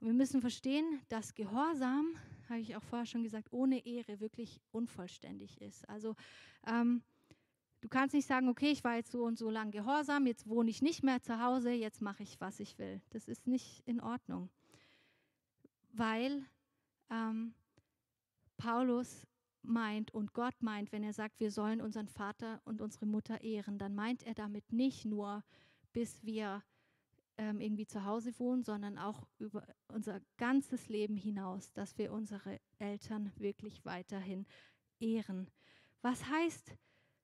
Und 0.00 0.06
wir 0.06 0.14
müssen 0.14 0.40
verstehen, 0.40 1.00
dass 1.08 1.34
Gehorsam, 1.34 2.16
habe 2.48 2.60
ich 2.60 2.76
auch 2.76 2.82
vorher 2.82 3.06
schon 3.06 3.22
gesagt, 3.22 3.52
ohne 3.52 3.86
Ehre 3.86 4.20
wirklich 4.20 4.60
unvollständig 4.70 5.60
ist. 5.60 5.88
Also 5.88 6.14
ähm, 6.66 7.02
Du 7.84 7.90
kannst 7.90 8.14
nicht 8.14 8.26
sagen, 8.26 8.48
okay, 8.48 8.70
ich 8.70 8.82
war 8.82 8.96
jetzt 8.96 9.12
so 9.12 9.24
und 9.24 9.36
so 9.36 9.50
lang 9.50 9.70
gehorsam, 9.70 10.26
jetzt 10.26 10.48
wohne 10.48 10.70
ich 10.70 10.80
nicht 10.80 11.02
mehr 11.02 11.20
zu 11.20 11.38
Hause, 11.38 11.70
jetzt 11.70 12.00
mache 12.00 12.22
ich, 12.22 12.40
was 12.40 12.58
ich 12.58 12.78
will. 12.78 13.02
Das 13.10 13.28
ist 13.28 13.46
nicht 13.46 13.82
in 13.84 14.00
Ordnung. 14.00 14.48
Weil 15.92 16.46
ähm, 17.10 17.52
Paulus 18.56 19.26
meint 19.64 20.12
und 20.12 20.32
Gott 20.32 20.62
meint, 20.62 20.92
wenn 20.92 21.02
er 21.02 21.12
sagt, 21.12 21.40
wir 21.40 21.50
sollen 21.50 21.80
unseren 21.80 22.08
Vater 22.08 22.60
und 22.64 22.80
unsere 22.80 23.06
Mutter 23.06 23.40
ehren, 23.42 23.78
dann 23.78 23.94
meint 23.94 24.22
er 24.22 24.34
damit 24.34 24.72
nicht 24.72 25.04
nur, 25.04 25.42
bis 25.92 26.24
wir 26.24 26.62
ähm, 27.36 27.60
irgendwie 27.60 27.86
zu 27.86 28.04
Hause 28.04 28.38
wohnen, 28.38 28.62
sondern 28.62 28.98
auch 28.98 29.26
über 29.38 29.66
unser 29.88 30.20
ganzes 30.36 30.88
Leben 30.88 31.16
hinaus, 31.16 31.72
dass 31.72 31.98
wir 31.98 32.12
unsere 32.12 32.60
Eltern 32.78 33.32
wirklich 33.36 33.84
weiterhin 33.84 34.46
ehren. 35.00 35.50
Was 36.02 36.24
heißt 36.28 36.76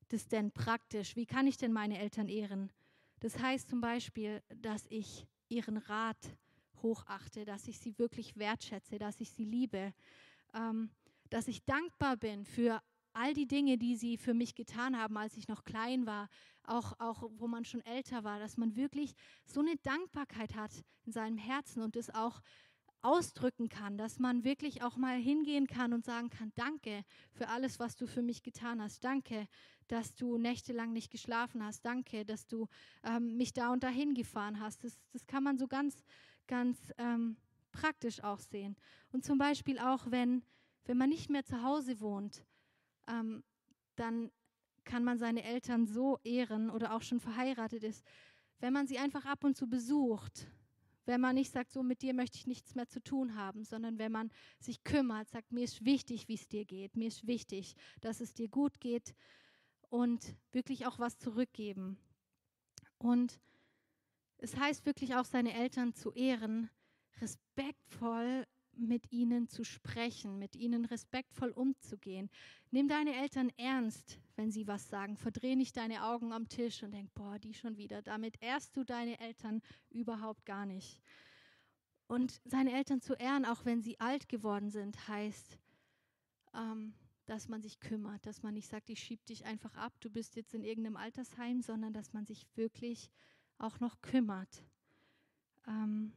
das 0.09 0.29
denn 0.29 0.50
praktisch? 0.50 1.16
Wie 1.16 1.26
kann 1.26 1.46
ich 1.46 1.57
denn 1.57 1.72
meine 1.72 1.98
Eltern 1.98 2.29
ehren? 2.29 2.72
Das 3.20 3.38
heißt 3.38 3.68
zum 3.68 3.81
Beispiel, 3.81 4.42
dass 4.62 4.87
ich 4.88 5.26
ihren 5.48 5.76
Rat 5.76 6.37
hochachte, 6.83 7.44
dass 7.44 7.68
ich 7.68 7.79
sie 7.79 7.98
wirklich 7.98 8.37
wertschätze, 8.37 8.98
dass 8.98 9.20
ich 9.20 9.31
sie 9.31 9.44
liebe, 9.44 9.92
ähm, 10.55 10.90
dass 11.31 11.49
ich 11.49 11.64
dankbar 11.64 12.16
bin 12.16 12.45
für 12.45 12.83
all 13.12 13.35
die 13.35 13.47
Dinge, 13.47 13.79
die 13.79 13.97
sie 13.97 14.16
für 14.16 14.35
mich 14.35 14.55
getan 14.55 14.97
haben, 14.97 15.16
als 15.16 15.37
ich 15.37 15.49
noch 15.49 15.64
klein 15.64 16.07
war, 16.07 16.29
auch, 16.64 16.99
auch 17.01 17.29
wo 17.38 17.49
man 17.49 17.64
schon 17.64 17.81
älter 17.81 18.23
war, 18.23 18.38
dass 18.38 18.57
man 18.57 18.77
wirklich 18.77 19.14
so 19.47 19.61
eine 19.61 19.77
Dankbarkeit 19.77 20.55
hat 20.55 20.71
in 21.05 21.12
seinem 21.12 21.38
Herzen 21.38 21.83
und 21.83 21.97
es 21.97 22.11
auch 22.11 22.40
ausdrücken 23.03 23.69
kann, 23.69 23.97
dass 23.97 24.19
man 24.19 24.45
wirklich 24.45 24.83
auch 24.83 24.97
mal 24.97 25.19
hingehen 25.19 25.66
kann 25.66 25.93
und 25.93 26.05
sagen 26.05 26.29
kann, 26.29 26.53
danke 26.55 27.05
für 27.33 27.49
alles, 27.49 27.79
was 27.79 27.97
du 27.97 28.07
für 28.07 28.23
mich 28.23 28.43
getan 28.43 28.83
hast. 28.83 29.03
Danke, 29.05 29.49
dass 29.88 30.14
du 30.14 30.37
nächtelang 30.37 30.93
nicht 30.93 31.11
geschlafen 31.11 31.64
hast. 31.64 31.85
Danke, 31.85 32.25
dass 32.25 32.47
du 32.47 32.69
ähm, 33.03 33.37
mich 33.37 33.53
da 33.53 33.73
und 33.73 33.83
dahin 33.83 34.14
gefahren 34.14 34.61
hast. 34.61 34.85
Das, 34.85 34.99
das 35.12 35.27
kann 35.27 35.43
man 35.43 35.57
so 35.57 35.66
ganz, 35.66 36.05
ganz 36.47 36.79
ähm, 36.99 37.37
praktisch 37.73 38.23
auch 38.23 38.40
sehen. 38.40 38.77
Und 39.12 39.25
zum 39.25 39.38
Beispiel 39.38 39.79
auch, 39.79 40.11
wenn, 40.11 40.43
wenn 40.85 40.97
man 40.97 41.09
nicht 41.09 41.31
mehr 41.31 41.45
zu 41.45 41.62
Hause 41.62 42.01
wohnt, 42.01 42.45
ähm, 43.07 43.43
dann 43.97 44.31
kann 44.85 45.05
man 45.05 45.19
seine 45.19 45.45
Eltern 45.45 45.87
so 45.87 46.19
ehren 46.25 46.71
oder 46.71 46.95
auch 46.95 47.03
schon 47.03 47.21
verheiratet 47.21 47.85
ist, 47.85 48.05
wenn 48.59 48.73
man 48.73 48.87
sie 48.87 48.99
einfach 48.99 49.25
ab 49.25 49.45
und 49.45 49.57
zu 49.57 49.69
besucht 49.69 50.49
wenn 51.11 51.21
man 51.21 51.35
nicht 51.35 51.53
sagt, 51.53 51.73
so 51.73 51.83
mit 51.83 52.03
dir 52.03 52.14
möchte 52.14 52.38
ich 52.38 52.47
nichts 52.47 52.77
mehr 52.77 52.88
zu 52.88 53.03
tun 53.03 53.35
haben, 53.35 53.64
sondern 53.64 53.99
wenn 53.99 54.12
man 54.12 54.31
sich 54.61 54.85
kümmert, 54.85 55.29
sagt, 55.29 55.51
mir 55.51 55.64
ist 55.64 55.85
wichtig, 55.85 56.29
wie 56.29 56.35
es 56.35 56.47
dir 56.47 56.64
geht, 56.64 56.97
mir 56.97 57.09
ist 57.09 57.27
wichtig, 57.27 57.75
dass 58.01 58.21
es 58.21 58.33
dir 58.33 58.49
gut 58.49 58.79
geht 58.79 59.14
und 59.88 60.37
wirklich 60.53 60.87
auch 60.87 61.01
was 61.01 61.19
zurückgeben. 61.19 61.99
Und 62.99 63.40
es 64.38 64.57
heißt 64.57 64.87
wirklich 64.87 65.16
auch, 65.16 65.25
seine 65.25 65.53
Eltern 65.55 65.95
zu 65.95 66.12
ehren, 66.12 66.71
respektvoll 67.21 68.47
mit 68.76 69.11
ihnen 69.12 69.48
zu 69.48 69.64
sprechen, 69.64 70.38
mit 70.38 70.56
ihnen 70.56 70.85
respektvoll 70.85 71.50
umzugehen. 71.50 72.30
Nimm 72.70 72.88
deine 72.88 73.14
Eltern 73.14 73.50
ernst, 73.56 74.18
wenn 74.37 74.50
sie 74.50 74.66
was 74.66 74.88
sagen. 74.88 75.16
Verdreh 75.16 75.56
nicht 75.56 75.76
deine 75.76 76.04
Augen 76.04 76.33
am 76.33 76.48
Tisch 76.48 76.83
und 76.83 76.92
denk, 76.92 77.12
boah, 77.14 77.38
die 77.38 77.54
schon 77.54 77.76
wieder. 77.76 78.02
Damit 78.02 78.37
ehrst 78.40 78.76
du 78.76 78.85
deine 78.85 79.18
Eltern 79.20 79.62
überhaupt 79.90 80.46
gar 80.46 80.66
nicht. 80.66 81.00
Und 82.06 82.40
seine 82.44 82.72
Eltern 82.72 83.00
zu 83.00 83.14
ehren, 83.14 83.44
auch 83.44 83.64
wenn 83.64 83.83
sie 83.83 84.00
alt 84.00 84.28
geworden 84.28 84.70
sind, 84.70 85.09
heißt, 85.09 85.59
ähm, 86.54 86.94
dass 87.26 87.48
man 87.48 87.62
sich 87.62 87.78
kümmert, 87.78 88.26
dass 88.26 88.42
man 88.42 88.54
nicht 88.54 88.68
sagt, 88.68 88.90
ich 88.90 88.98
schieb 88.98 89.24
dich 89.26 89.44
einfach 89.44 89.76
ab, 89.76 89.92
du 90.00 90.11
bist 90.11 90.35
jetzt 90.35 90.52
in 90.52 90.64
irgendeinem 90.64 90.96
Altersheim, 90.96 91.62
sondern 91.62 91.92
dass 91.92 92.12
man 92.12 92.26
sich 92.26 92.44
wirklich 92.56 93.11
auch 93.59 93.78
noch 93.78 94.00
kümmert. 94.00 94.64
Ähm, 95.68 96.12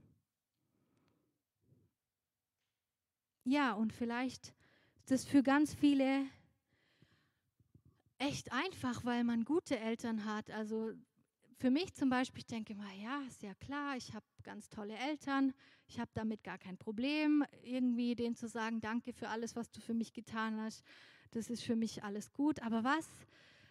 Ja, 3.46 3.74
und 3.74 3.92
vielleicht 3.92 4.54
ist 5.00 5.12
das 5.12 5.26
für 5.26 5.44
ganz 5.44 5.74
viele 5.74 6.26
echt 8.20 8.54
einfach, 8.54 9.04
weil 9.04 9.24
man 9.24 9.44
gute 9.44 9.78
Eltern 9.78 10.24
hat. 10.24 10.50
Also 10.52 10.94
für 11.58 11.70
mich 11.70 11.94
zum 11.94 12.10
Beispiel, 12.10 12.40
ich 12.40 12.48
denke 12.48 12.74
mal, 12.76 12.94
ja, 13.02 13.22
ist 13.28 13.44
ja 13.44 13.54
klar, 13.56 13.98
ich 13.98 14.14
habe 14.14 14.26
ganz 14.44 14.70
tolle 14.70 14.96
Eltern, 14.98 15.54
ich 15.88 16.00
habe 16.00 16.12
damit 16.14 16.44
gar 16.44 16.58
kein 16.58 16.78
Problem, 16.78 17.44
irgendwie 17.64 18.16
denen 18.16 18.36
zu 18.36 18.48
sagen, 18.48 18.80
danke 18.80 19.14
für 19.14 19.28
alles, 19.30 19.56
was 19.56 19.72
du 19.72 19.82
für 19.82 19.94
mich 19.94 20.14
getan 20.14 20.60
hast, 20.62 20.84
das 21.32 21.50
ist 21.50 21.64
für 21.64 21.76
mich 21.76 22.04
alles 22.04 22.32
gut. 22.32 22.62
Aber 22.62 22.84
was, 22.84 23.08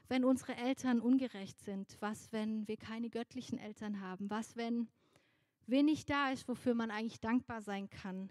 wenn 0.09 0.25
unsere 0.25 0.55
Eltern 0.57 1.01
ungerecht 1.01 1.59
sind? 1.61 1.97
Was, 2.01 2.31
wenn 2.33 2.69
wir 2.69 2.77
keine 2.77 3.09
göttlichen 3.09 3.59
Eltern 3.59 4.01
haben? 4.01 4.29
Was, 4.29 4.57
wenn 4.57 4.89
wenig 5.67 6.05
da 6.05 6.31
ist, 6.31 6.47
wofür 6.49 6.75
man 6.75 6.91
eigentlich 6.91 7.21
dankbar 7.21 7.63
sein 7.63 7.89
kann? 7.89 8.31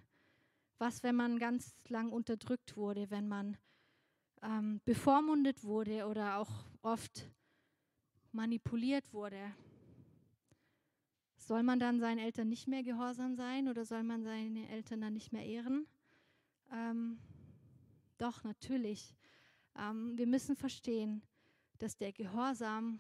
Was, 0.82 1.04
wenn 1.04 1.16
man 1.16 1.38
ganz 1.38 1.76
lang 1.90 2.12
unterdrückt 2.12 2.76
wurde, 2.76 3.12
wenn 3.12 3.28
man 3.28 3.56
ähm, 4.42 4.82
bevormundet 4.84 5.64
wurde 5.64 6.08
oder 6.08 6.38
auch 6.38 6.66
oft 6.82 7.30
manipuliert 8.32 9.14
wurde? 9.14 9.54
Soll 11.38 11.62
man 11.62 11.80
dann 11.80 12.00
seinen 12.00 12.18
Eltern 12.18 12.50
nicht 12.50 12.68
mehr 12.68 12.82
gehorsam 12.82 13.36
sein 13.36 13.68
oder 13.68 13.86
soll 13.86 14.02
man 14.02 14.24
seine 14.24 14.68
Eltern 14.70 15.02
dann 15.02 15.14
nicht 15.14 15.32
mehr 15.32 15.46
ehren? 15.46 15.86
Ähm, 16.72 17.20
doch, 18.18 18.44
natürlich. 18.44 19.16
Ähm, 19.78 20.18
wir 20.18 20.26
müssen 20.26 20.56
verstehen, 20.56 21.22
dass 21.78 21.96
der 21.96 22.12
Gehorsam 22.12 23.00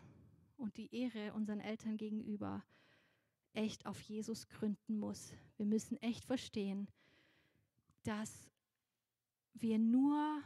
und 0.55 0.77
die 0.77 0.93
Ehre 0.95 1.33
unseren 1.33 1.61
Eltern 1.61 1.97
gegenüber 1.97 2.63
echt 3.53 3.87
auf 3.87 3.99
Jesus 4.01 4.47
gründen 4.49 4.99
muss. 4.99 5.33
Wir 5.57 5.65
müssen 5.65 5.97
echt 5.97 6.25
verstehen, 6.25 6.87
dass 8.03 8.49
wir 9.53 9.79
nur 9.79 10.41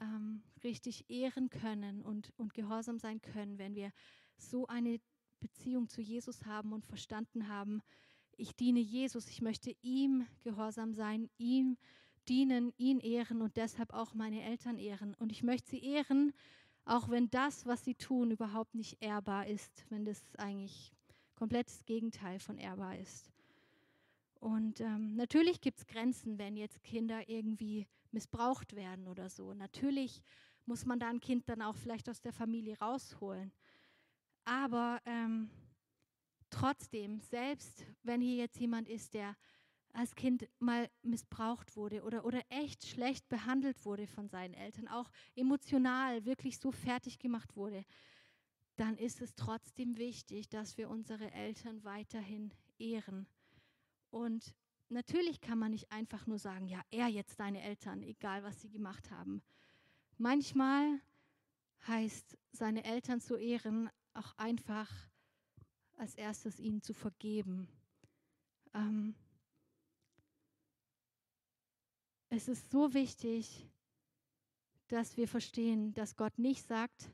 ähm, 0.00 0.42
richtig 0.62 1.08
ehren 1.10 1.50
können 1.50 2.02
und, 2.02 2.32
und 2.36 2.54
gehorsam 2.54 2.98
sein 2.98 3.20
können, 3.20 3.58
wenn 3.58 3.74
wir 3.74 3.92
so 4.36 4.66
eine 4.66 5.00
Beziehung 5.40 5.88
zu 5.88 6.00
Jesus 6.00 6.44
haben 6.44 6.72
und 6.72 6.86
verstanden 6.86 7.48
haben, 7.48 7.82
ich 8.36 8.56
diene 8.56 8.80
Jesus, 8.80 9.28
ich 9.28 9.42
möchte 9.42 9.76
ihm 9.82 10.26
gehorsam 10.42 10.94
sein, 10.94 11.28
ihm 11.36 11.76
dienen, 12.28 12.72
ihn 12.76 13.00
ehren 13.00 13.42
und 13.42 13.56
deshalb 13.56 13.92
auch 13.92 14.14
meine 14.14 14.42
Eltern 14.42 14.78
ehren. 14.78 15.14
Und 15.14 15.32
ich 15.32 15.42
möchte 15.42 15.70
sie 15.70 15.82
ehren, 15.82 16.32
auch 16.84 17.08
wenn 17.08 17.28
das, 17.30 17.66
was 17.66 17.84
sie 17.84 17.94
tun, 17.94 18.30
überhaupt 18.30 18.74
nicht 18.74 19.02
ehrbar 19.02 19.46
ist, 19.46 19.84
wenn 19.90 20.04
das 20.04 20.22
eigentlich 20.36 20.92
komplettes 21.34 21.84
Gegenteil 21.84 22.38
von 22.38 22.58
ehrbar 22.58 22.98
ist. 22.98 23.30
Und 24.40 24.80
ähm, 24.80 25.16
natürlich 25.16 25.60
gibt 25.60 25.78
es 25.78 25.86
Grenzen, 25.86 26.38
wenn 26.38 26.56
jetzt 26.56 26.82
Kinder 26.82 27.28
irgendwie 27.28 27.86
missbraucht 28.10 28.74
werden 28.74 29.06
oder 29.06 29.28
so. 29.28 29.52
Natürlich 29.52 30.22
muss 30.64 30.86
man 30.86 30.98
da 30.98 31.08
ein 31.08 31.20
Kind 31.20 31.48
dann 31.48 31.60
auch 31.62 31.76
vielleicht 31.76 32.08
aus 32.08 32.22
der 32.22 32.32
Familie 32.32 32.78
rausholen. 32.78 33.52
Aber 34.46 35.00
ähm, 35.04 35.50
trotzdem, 36.48 37.20
selbst 37.20 37.84
wenn 38.02 38.22
hier 38.22 38.36
jetzt 38.36 38.58
jemand 38.58 38.88
ist, 38.88 39.12
der 39.12 39.36
als 39.92 40.14
Kind 40.14 40.48
mal 40.58 40.88
missbraucht 41.02 41.76
wurde 41.76 42.02
oder, 42.02 42.24
oder 42.24 42.40
echt 42.48 42.86
schlecht 42.86 43.28
behandelt 43.28 43.84
wurde 43.84 44.06
von 44.06 44.28
seinen 44.28 44.54
Eltern, 44.54 44.88
auch 44.88 45.10
emotional 45.34 46.24
wirklich 46.24 46.58
so 46.58 46.70
fertig 46.70 47.18
gemacht 47.18 47.56
wurde, 47.56 47.84
dann 48.76 48.96
ist 48.96 49.20
es 49.20 49.34
trotzdem 49.34 49.98
wichtig, 49.98 50.48
dass 50.48 50.78
wir 50.78 50.88
unsere 50.88 51.30
Eltern 51.32 51.84
weiterhin 51.84 52.52
ehren 52.78 53.26
und 54.10 54.54
natürlich 54.88 55.40
kann 55.40 55.58
man 55.58 55.70
nicht 55.70 55.90
einfach 55.92 56.26
nur 56.26 56.38
sagen, 56.38 56.66
ja, 56.66 56.82
er 56.90 57.08
jetzt 57.08 57.40
deine 57.40 57.62
Eltern, 57.62 58.02
egal 58.02 58.42
was 58.42 58.60
sie 58.60 58.70
gemacht 58.70 59.10
haben. 59.10 59.42
Manchmal 60.18 61.00
heißt 61.86 62.36
seine 62.52 62.84
Eltern 62.84 63.20
zu 63.20 63.36
ehren 63.36 63.90
auch 64.14 64.36
einfach 64.36 64.90
als 65.96 66.14
erstes 66.14 66.58
ihnen 66.58 66.82
zu 66.82 66.94
vergeben. 66.94 67.68
Ähm, 68.74 69.14
es 72.28 72.48
ist 72.48 72.70
so 72.70 72.94
wichtig, 72.94 73.68
dass 74.88 75.16
wir 75.16 75.28
verstehen, 75.28 75.94
dass 75.94 76.16
Gott 76.16 76.38
nicht 76.38 76.66
sagt, 76.66 77.10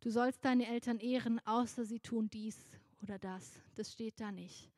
du 0.00 0.10
sollst 0.10 0.44
deine 0.44 0.66
Eltern 0.66 0.98
ehren, 0.98 1.40
außer 1.46 1.84
sie 1.84 2.00
tun 2.00 2.28
dies 2.28 2.58
oder 3.02 3.18
das. 3.18 3.52
Das 3.74 3.92
steht 3.92 4.20
da 4.20 4.30
nicht. 4.30 4.70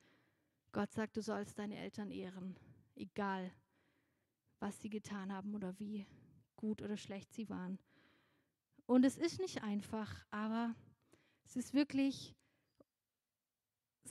Gott 0.72 0.92
sagt, 0.92 1.16
du 1.16 1.22
sollst 1.22 1.59
deine 1.59 1.76
Eltern 1.76 2.11
ehren, 2.11 2.56
egal 2.94 3.50
was 4.61 4.80
sie 4.80 4.90
getan 4.90 5.33
haben 5.33 5.54
oder 5.54 5.78
wie 5.78 6.06
gut 6.56 6.83
oder 6.83 6.96
schlecht 6.96 7.33
sie 7.33 7.48
waren. 7.48 7.78
Und 8.87 9.04
es 9.04 9.16
ist 9.16 9.40
nicht 9.40 9.62
einfach, 9.62 10.26
aber 10.30 10.74
es 11.44 11.56
ist 11.56 11.74
wirklich 11.74 12.37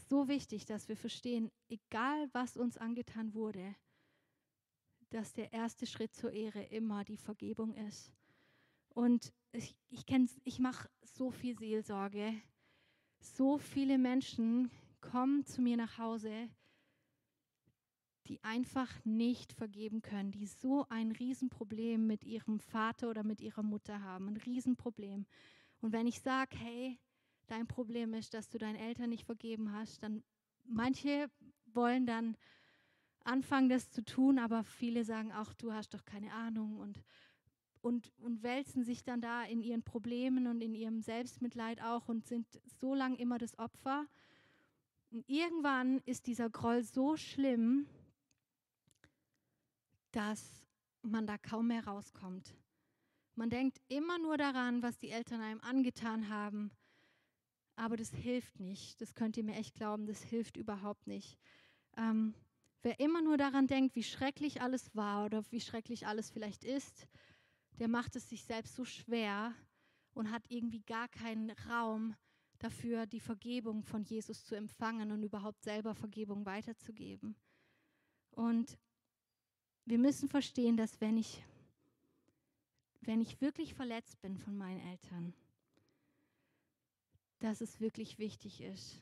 so 0.09 0.27
wichtig, 0.27 0.65
dass 0.65 0.87
wir 0.89 0.97
verstehen, 0.97 1.51
egal 1.67 2.29
was 2.33 2.57
uns 2.57 2.77
angetan 2.77 3.33
wurde, 3.33 3.75
dass 5.09 5.33
der 5.33 5.53
erste 5.53 5.85
Schritt 5.85 6.13
zur 6.13 6.31
Ehre 6.31 6.63
immer 6.63 7.03
die 7.03 7.17
Vergebung 7.17 7.73
ist. 7.73 8.11
Und 8.89 9.33
ich, 9.51 9.75
ich, 9.89 10.05
ich 10.43 10.59
mache 10.59 10.89
so 11.03 11.31
viel 11.31 11.57
Seelsorge. 11.57 12.39
So 13.21 13.57
viele 13.57 13.97
Menschen 13.97 14.71
kommen 15.01 15.45
zu 15.45 15.61
mir 15.61 15.77
nach 15.77 15.97
Hause, 15.97 16.49
die 18.27 18.43
einfach 18.43 18.93
nicht 19.03 19.53
vergeben 19.53 20.01
können, 20.01 20.31
die 20.31 20.45
so 20.45 20.85
ein 20.89 21.11
Riesenproblem 21.11 22.05
mit 22.05 22.23
ihrem 22.23 22.59
Vater 22.59 23.09
oder 23.09 23.23
mit 23.23 23.41
ihrer 23.41 23.63
Mutter 23.63 24.01
haben, 24.01 24.27
ein 24.27 24.37
Riesenproblem. 24.37 25.25
Und 25.81 25.93
wenn 25.93 26.05
ich 26.05 26.21
sage, 26.21 26.55
hey, 26.57 26.99
dein 27.47 27.67
Problem 27.67 28.13
ist, 28.13 28.33
dass 28.33 28.49
du 28.49 28.59
deinen 28.59 28.75
Eltern 28.75 29.09
nicht 29.09 29.25
vergeben 29.25 29.73
hast, 29.73 30.03
dann 30.03 30.23
manche 30.63 31.29
wollen 31.65 32.05
dann 32.05 32.37
anfangen, 33.23 33.69
das 33.69 33.89
zu 33.89 34.03
tun, 34.03 34.39
aber 34.39 34.63
viele 34.63 35.03
sagen 35.03 35.31
auch, 35.31 35.53
du 35.53 35.73
hast 35.73 35.93
doch 35.93 36.05
keine 36.05 36.31
Ahnung 36.31 36.77
und, 36.77 37.03
und, 37.81 38.13
und 38.19 38.43
wälzen 38.43 38.83
sich 38.83 39.03
dann 39.03 39.21
da 39.21 39.43
in 39.43 39.61
ihren 39.61 39.83
Problemen 39.83 40.47
und 40.47 40.61
in 40.61 40.75
ihrem 40.75 41.01
Selbstmitleid 41.01 41.81
auch 41.81 42.07
und 42.07 42.27
sind 42.27 42.45
so 42.79 42.93
lange 42.93 43.17
immer 43.17 43.37
das 43.39 43.57
Opfer 43.57 44.07
und 45.11 45.27
irgendwann 45.27 45.99
ist 46.05 46.27
dieser 46.27 46.49
Groll 46.49 46.83
so 46.83 47.17
schlimm, 47.17 47.87
dass 50.11 50.67
man 51.01 51.25
da 51.25 51.37
kaum 51.37 51.67
mehr 51.67 51.85
rauskommt. 51.85 52.55
Man 53.35 53.49
denkt 53.49 53.79
immer 53.87 54.19
nur 54.19 54.37
daran, 54.37 54.81
was 54.81 54.97
die 54.97 55.09
Eltern 55.09 55.41
einem 55.41 55.61
angetan 55.61 56.29
haben, 56.29 56.71
aber 57.75 57.95
das 57.95 58.11
hilft 58.11 58.59
nicht. 58.59 58.99
Das 58.99 59.15
könnt 59.15 59.37
ihr 59.37 59.43
mir 59.43 59.55
echt 59.55 59.75
glauben, 59.75 60.05
das 60.05 60.21
hilft 60.21 60.57
überhaupt 60.57 61.07
nicht. 61.07 61.37
Ähm, 61.95 62.33
wer 62.81 62.99
immer 62.99 63.21
nur 63.21 63.37
daran 63.37 63.67
denkt, 63.67 63.95
wie 63.95 64.03
schrecklich 64.03 64.61
alles 64.61 64.93
war 64.95 65.25
oder 65.25 65.43
wie 65.51 65.61
schrecklich 65.61 66.05
alles 66.05 66.29
vielleicht 66.29 66.65
ist, 66.65 67.07
der 67.79 67.87
macht 67.87 68.15
es 68.15 68.29
sich 68.29 68.43
selbst 68.43 68.75
so 68.75 68.83
schwer 68.83 69.55
und 70.13 70.31
hat 70.31 70.43
irgendwie 70.49 70.81
gar 70.81 71.07
keinen 71.07 71.51
Raum 71.69 72.15
dafür, 72.59 73.05
die 73.05 73.19
Vergebung 73.19 73.83
von 73.83 74.03
Jesus 74.03 74.43
zu 74.45 74.55
empfangen 74.55 75.11
und 75.11 75.23
überhaupt 75.23 75.63
selber 75.63 75.95
Vergebung 75.95 76.45
weiterzugeben. 76.45 77.35
Und 78.31 78.77
wir 79.85 79.97
müssen 79.97 80.29
verstehen, 80.29 80.77
dass 80.77 81.01
wenn 81.01 81.17
ich, 81.17 81.43
wenn 83.01 83.21
ich 83.21 83.41
wirklich 83.41 83.73
verletzt 83.73 84.21
bin 84.21 84.37
von 84.37 84.55
meinen 84.55 84.79
Eltern, 84.81 85.33
dass 87.39 87.61
es 87.61 87.79
wirklich 87.79 88.19
wichtig 88.19 88.61
ist, 88.61 89.01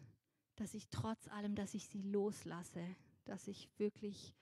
dass 0.55 0.73
ich 0.73 0.87
trotz 0.89 1.27
allem, 1.27 1.55
dass 1.55 1.73
ich 1.73 1.87
sie 1.87 2.01
loslasse, 2.01 2.95
dass 3.25 3.47
ich 3.47 3.69
wirklich 3.77 4.33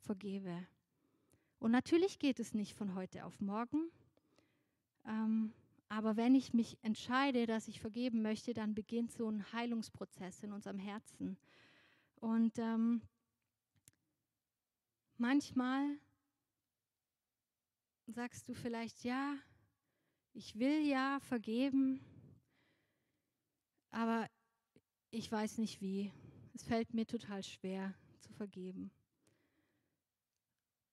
vergebe. 0.00 0.66
Und 1.58 1.70
natürlich 1.70 2.18
geht 2.18 2.40
es 2.40 2.54
nicht 2.54 2.74
von 2.74 2.94
heute 2.94 3.24
auf 3.24 3.40
morgen. 3.40 3.90
Ähm, 5.06 5.52
aber 5.92 6.16
wenn 6.16 6.34
ich 6.34 6.54
mich 6.54 6.78
entscheide, 6.82 7.44
dass 7.44 7.68
ich 7.68 7.78
vergeben 7.78 8.22
möchte, 8.22 8.54
dann 8.54 8.74
beginnt 8.74 9.12
so 9.12 9.28
ein 9.28 9.52
Heilungsprozess 9.52 10.42
in 10.42 10.50
unserem 10.50 10.78
Herzen. 10.78 11.36
Und 12.14 12.58
ähm, 12.58 13.02
manchmal 15.18 15.98
sagst 18.06 18.48
du 18.48 18.54
vielleicht, 18.54 19.04
ja, 19.04 19.36
ich 20.32 20.58
will 20.58 20.80
ja 20.88 21.20
vergeben, 21.20 22.00
aber 23.90 24.30
ich 25.10 25.30
weiß 25.30 25.58
nicht 25.58 25.82
wie. 25.82 26.10
Es 26.54 26.62
fällt 26.62 26.94
mir 26.94 27.06
total 27.06 27.42
schwer 27.42 27.92
zu 28.18 28.32
vergeben. 28.32 28.90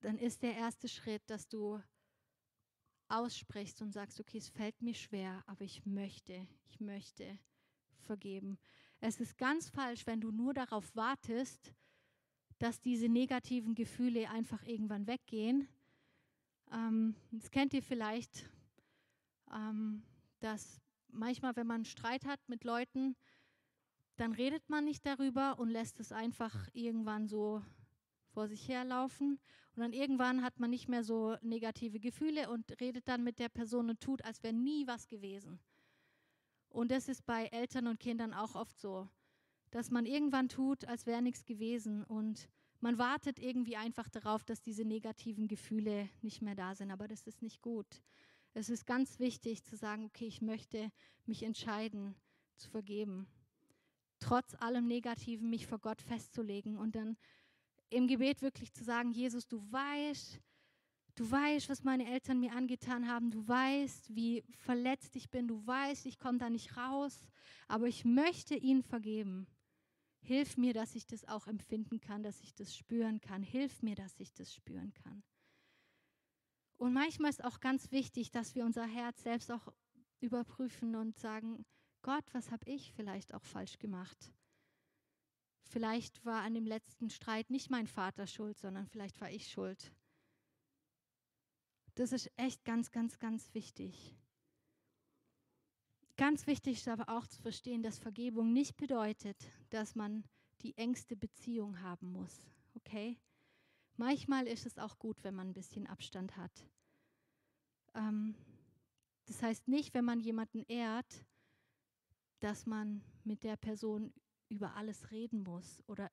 Dann 0.01 0.17
ist 0.17 0.43
der 0.43 0.55
erste 0.55 0.89
Schritt, 0.89 1.21
dass 1.29 1.47
du 1.47 1.81
aussprichst 3.09 3.81
und 3.81 3.91
sagst, 3.91 4.19
okay, 4.19 4.37
es 4.37 4.49
fällt 4.49 4.81
mir 4.81 4.93
schwer, 4.93 5.43
aber 5.47 5.65
ich 5.65 5.85
möchte, 5.85 6.47
ich 6.67 6.79
möchte 6.79 7.37
vergeben. 7.99 8.57
Es 9.01 9.19
ist 9.19 9.37
ganz 9.37 9.69
falsch, 9.69 10.05
wenn 10.05 10.21
du 10.21 10.31
nur 10.31 10.53
darauf 10.53 10.95
wartest, 10.95 11.73
dass 12.59 12.81
diese 12.81 13.07
negativen 13.07 13.73
Gefühle 13.73 14.29
einfach 14.29 14.63
irgendwann 14.63 15.07
weggehen. 15.07 15.67
Ähm, 16.71 17.15
das 17.31 17.49
kennt 17.51 17.73
ihr 17.73 17.81
vielleicht, 17.81 18.49
ähm, 19.51 20.03
dass 20.39 20.81
manchmal, 21.07 21.55
wenn 21.55 21.67
man 21.67 21.85
Streit 21.85 22.25
hat 22.25 22.39
mit 22.47 22.63
Leuten, 22.63 23.15
dann 24.17 24.33
redet 24.33 24.69
man 24.69 24.83
nicht 24.83 25.05
darüber 25.05 25.57
und 25.59 25.69
lässt 25.69 25.99
es 25.99 26.11
einfach 26.11 26.67
irgendwann 26.73 27.27
so 27.27 27.63
vor 28.33 28.47
sich 28.49 28.67
herlaufen. 28.67 29.39
Und 29.79 29.83
dann 29.83 29.93
irgendwann 29.93 30.43
hat 30.43 30.59
man 30.59 30.71
nicht 30.71 30.89
mehr 30.89 31.05
so 31.05 31.37
negative 31.41 32.01
Gefühle 32.01 32.49
und 32.49 32.81
redet 32.81 33.07
dann 33.07 33.23
mit 33.23 33.39
der 33.39 33.47
Person 33.47 33.89
und 33.89 34.01
tut, 34.01 34.21
als 34.25 34.43
wäre 34.43 34.53
nie 34.53 34.85
was 34.87 35.07
gewesen. 35.07 35.57
Und 36.67 36.91
das 36.91 37.07
ist 37.07 37.25
bei 37.25 37.45
Eltern 37.45 37.87
und 37.87 37.97
Kindern 37.97 38.33
auch 38.33 38.55
oft 38.55 38.77
so, 38.77 39.07
dass 39.71 39.89
man 39.89 40.05
irgendwann 40.05 40.49
tut, 40.49 40.83
als 40.83 41.05
wäre 41.05 41.21
nichts 41.21 41.45
gewesen 41.45 42.03
und 42.03 42.49
man 42.81 42.97
wartet 42.97 43.39
irgendwie 43.39 43.77
einfach 43.77 44.09
darauf, 44.09 44.43
dass 44.43 44.61
diese 44.61 44.83
negativen 44.83 45.47
Gefühle 45.47 46.09
nicht 46.21 46.41
mehr 46.41 46.55
da 46.55 46.75
sind. 46.75 46.91
Aber 46.91 47.07
das 47.07 47.25
ist 47.25 47.41
nicht 47.41 47.61
gut. 47.61 48.01
Es 48.53 48.69
ist 48.69 48.85
ganz 48.85 49.17
wichtig 49.17 49.63
zu 49.63 49.77
sagen, 49.77 50.03
okay, 50.03 50.27
ich 50.27 50.41
möchte 50.41 50.91
mich 51.25 51.41
entscheiden 51.41 52.15
zu 52.57 52.69
vergeben. 52.69 53.27
Trotz 54.19 54.55
allem 54.55 54.87
Negativen 54.87 55.49
mich 55.49 55.67
vor 55.67 55.79
Gott 55.79 56.01
festzulegen 56.01 56.75
und 56.75 56.97
dann 56.97 57.15
im 57.89 58.07
Gebet 58.07 58.41
wirklich 58.41 58.73
zu 58.73 58.83
sagen, 58.83 59.11
Jesus, 59.11 59.47
du 59.47 59.59
weißt, 59.71 60.39
du 61.15 61.31
weißt, 61.31 61.69
was 61.69 61.83
meine 61.83 62.09
Eltern 62.11 62.39
mir 62.39 62.53
angetan 62.53 63.07
haben, 63.07 63.31
du 63.31 63.47
weißt, 63.47 64.15
wie 64.15 64.43
verletzt 64.51 65.15
ich 65.15 65.29
bin, 65.29 65.47
du 65.47 65.65
weißt, 65.65 66.05
ich 66.05 66.19
komme 66.19 66.37
da 66.37 66.49
nicht 66.49 66.77
raus, 66.77 67.27
aber 67.67 67.87
ich 67.87 68.05
möchte 68.05 68.55
ihnen 68.55 68.83
vergeben. 68.83 69.47
Hilf 70.21 70.57
mir, 70.57 70.73
dass 70.73 70.95
ich 70.95 71.07
das 71.07 71.27
auch 71.27 71.47
empfinden 71.47 71.99
kann, 71.99 72.23
dass 72.23 72.41
ich 72.41 72.53
das 72.53 72.75
spüren 72.75 73.21
kann. 73.21 73.41
Hilf 73.41 73.81
mir, 73.81 73.95
dass 73.95 74.19
ich 74.19 74.33
das 74.33 74.53
spüren 74.53 74.93
kann. 74.93 75.23
Und 76.77 76.93
manchmal 76.93 77.29
ist 77.29 77.43
auch 77.43 77.59
ganz 77.59 77.91
wichtig, 77.91 78.31
dass 78.31 78.55
wir 78.55 78.65
unser 78.65 78.85
Herz 78.85 79.23
selbst 79.23 79.51
auch 79.51 79.73
überprüfen 80.21 80.95
und 80.95 81.17
sagen, 81.17 81.65
Gott, 82.01 82.23
was 82.33 82.51
habe 82.51 82.69
ich 82.69 82.93
vielleicht 82.93 83.33
auch 83.33 83.43
falsch 83.43 83.79
gemacht? 83.79 84.31
Vielleicht 85.63 86.25
war 86.25 86.41
an 86.41 86.53
dem 86.53 86.65
letzten 86.65 87.09
Streit 87.09 87.49
nicht 87.49 87.69
mein 87.69 87.87
Vater 87.87 88.27
schuld, 88.27 88.57
sondern 88.57 88.87
vielleicht 88.87 89.19
war 89.21 89.29
ich 89.29 89.51
schuld. 89.51 89.91
Das 91.95 92.11
ist 92.11 92.31
echt 92.37 92.63
ganz, 92.63 92.91
ganz, 92.91 93.19
ganz 93.19 93.53
wichtig. 93.53 94.15
Ganz 96.17 96.47
wichtig 96.47 96.77
ist 96.77 96.87
aber 96.87 97.09
auch 97.09 97.27
zu 97.27 97.41
verstehen, 97.41 97.83
dass 97.83 97.99
Vergebung 97.99 98.51
nicht 98.51 98.77
bedeutet, 98.77 99.37
dass 99.69 99.95
man 99.95 100.23
die 100.61 100.75
engste 100.77 101.15
Beziehung 101.15 101.81
haben 101.81 102.11
muss. 102.11 102.49
Okay? 102.73 103.17
Manchmal 103.95 104.47
ist 104.47 104.65
es 104.65 104.77
auch 104.77 104.97
gut, 104.99 105.23
wenn 105.23 105.35
man 105.35 105.49
ein 105.49 105.53
bisschen 105.53 105.87
Abstand 105.87 106.35
hat. 106.37 106.51
Ähm, 107.93 108.35
das 109.25 109.41
heißt 109.43 109.67
nicht, 109.67 109.93
wenn 109.93 110.05
man 110.05 110.19
jemanden 110.19 110.63
ehrt, 110.67 111.25
dass 112.39 112.65
man 112.65 113.03
mit 113.23 113.43
der 113.43 113.57
Person 113.57 114.13
über 114.49 114.75
alles 114.75 115.11
reden 115.11 115.43
muss 115.43 115.81
oder 115.87 116.11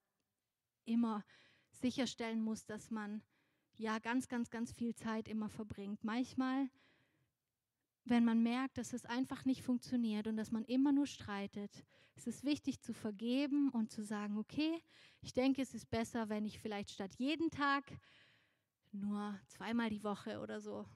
immer 0.85 1.25
sicherstellen 1.73 2.43
muss, 2.43 2.65
dass 2.65 2.91
man 2.91 3.23
ja 3.75 3.99
ganz, 3.99 4.29
ganz, 4.29 4.51
ganz 4.51 4.73
viel 4.73 4.95
Zeit 4.95 5.29
immer 5.29 5.49
verbringt. 5.49 6.05
Manchmal, 6.05 6.71
wenn 8.05 8.25
man 8.25 8.43
merkt, 8.43 8.79
dass 8.79 8.93
es 8.93 9.05
einfach 9.05 9.45
nicht 9.45 9.63
funktioniert 9.63 10.27
und 10.27 10.37
dass 10.37 10.51
man 10.51 10.65
immer 10.65 10.93
nur 10.93 11.07
streitet, 11.07 11.85
ist 12.15 12.27
es 12.27 12.45
wichtig 12.45 12.81
zu 12.81 12.95
vergeben 12.95 13.69
und 13.71 13.91
zu 13.91 14.03
sagen, 14.03 14.39
okay, 14.39 14.83
ich 15.21 15.35
denke, 15.35 15.61
es 15.61 15.75
ist 15.75 15.91
besser, 15.91 16.29
wenn 16.29 16.47
ich 16.47 16.59
vielleicht 16.59 16.91
statt 16.91 17.15
jeden 17.17 17.51
Tag 17.51 17.85
nur 18.93 19.39
zweimal 19.49 19.91
die 19.91 20.03
Woche 20.03 20.41
oder 20.41 20.61
so 20.61 20.87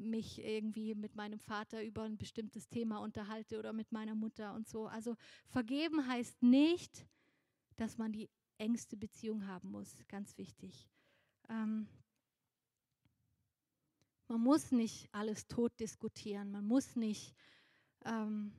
mich 0.00 0.42
irgendwie 0.42 0.94
mit 0.94 1.14
meinem 1.14 1.38
Vater 1.38 1.84
über 1.84 2.02
ein 2.02 2.16
bestimmtes 2.16 2.68
Thema 2.68 2.98
unterhalte 2.98 3.58
oder 3.58 3.72
mit 3.72 3.92
meiner 3.92 4.14
Mutter 4.14 4.54
und 4.54 4.68
so. 4.68 4.86
Also 4.86 5.16
vergeben 5.48 6.06
heißt 6.06 6.42
nicht, 6.42 7.06
dass 7.76 7.98
man 7.98 8.12
die 8.12 8.30
engste 8.58 8.96
Beziehung 8.96 9.46
haben 9.46 9.70
muss, 9.70 10.04
ganz 10.08 10.36
wichtig. 10.36 10.88
Ähm, 11.48 11.88
man 14.28 14.40
muss 14.40 14.70
nicht 14.70 15.08
alles 15.12 15.48
tot 15.48 15.72
diskutieren, 15.80 16.50
man 16.50 16.64
muss 16.64 16.94
nicht 16.94 17.34
ähm, 18.04 18.52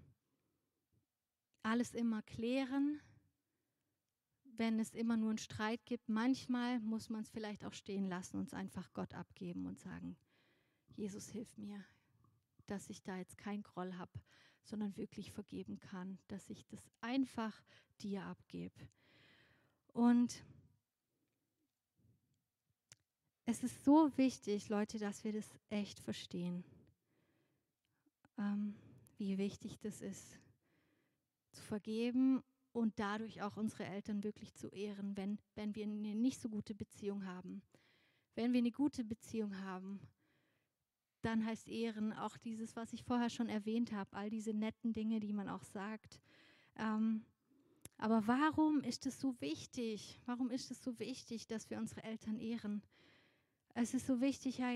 alles 1.63 1.93
immer 1.93 2.21
klären, 2.23 2.99
wenn 4.43 4.79
es 4.79 4.93
immer 4.93 5.17
nur 5.17 5.29
einen 5.29 5.37
Streit 5.37 5.85
gibt. 5.85 6.09
Manchmal 6.09 6.79
muss 6.79 7.09
man 7.09 7.21
es 7.21 7.29
vielleicht 7.29 7.63
auch 7.63 7.73
stehen 7.73 8.07
lassen 8.07 8.37
und 8.37 8.47
es 8.47 8.53
einfach 8.53 8.91
Gott 8.93 9.13
abgeben 9.13 9.65
und 9.65 9.79
sagen, 9.79 10.17
Jesus, 10.95 11.29
hilf 11.29 11.57
mir, 11.57 11.83
dass 12.67 12.89
ich 12.89 13.03
da 13.03 13.17
jetzt 13.17 13.37
keinen 13.37 13.63
Groll 13.63 13.95
habe, 13.95 14.19
sondern 14.63 14.95
wirklich 14.97 15.31
vergeben 15.31 15.79
kann, 15.79 16.19
dass 16.27 16.49
ich 16.49 16.65
das 16.67 16.81
einfach 17.01 17.61
dir 18.01 18.23
abgebe. 18.23 18.87
Und 19.87 20.43
es 23.45 23.63
ist 23.63 23.83
so 23.83 24.11
wichtig, 24.17 24.69
Leute, 24.69 24.99
dass 24.99 25.23
wir 25.23 25.33
das 25.33 25.49
echt 25.69 25.99
verstehen, 25.99 26.63
ähm, 28.37 28.75
wie 29.17 29.37
wichtig 29.37 29.79
das 29.79 30.01
ist, 30.01 30.39
zu 31.51 31.61
vergeben 31.63 32.41
und 32.71 32.97
dadurch 32.99 33.41
auch 33.41 33.57
unsere 33.57 33.85
Eltern 33.85 34.23
wirklich 34.23 34.53
zu 34.55 34.67
ehren, 34.69 35.17
wenn, 35.17 35.37
wenn 35.55 35.75
wir 35.75 35.83
eine 35.83 36.15
nicht 36.15 36.39
so 36.39 36.49
gute 36.49 36.73
Beziehung 36.73 37.25
haben. 37.25 37.61
Wenn 38.35 38.53
wir 38.53 38.59
eine 38.59 38.71
gute 38.71 39.03
Beziehung 39.03 39.57
haben, 39.59 39.99
dann 41.21 41.45
heißt 41.45 41.67
Ehren 41.67 42.13
auch 42.13 42.37
dieses, 42.37 42.75
was 42.75 42.93
ich 42.93 43.03
vorher 43.03 43.29
schon 43.29 43.49
erwähnt 43.49 43.91
habe, 43.91 44.15
all 44.15 44.29
diese 44.29 44.53
netten 44.53 44.93
Dinge, 44.93 45.19
die 45.19 45.33
man 45.33 45.49
auch 45.49 45.63
sagt. 45.63 46.19
Ähm, 46.77 47.25
aber 47.97 48.25
warum 48.27 48.81
ist 48.81 49.05
es 49.05 49.19
so 49.19 49.39
wichtig? 49.39 50.19
Warum 50.25 50.49
ist 50.49 50.71
es 50.71 50.83
so 50.83 50.97
wichtig, 50.97 51.47
dass 51.47 51.69
wir 51.69 51.77
unsere 51.77 52.03
Eltern 52.03 52.39
ehren? 52.39 52.81
Es 53.73 53.93
ist 53.93 54.07
so 54.07 54.19
wichtig, 54.21 54.57
ja, 54.57 54.75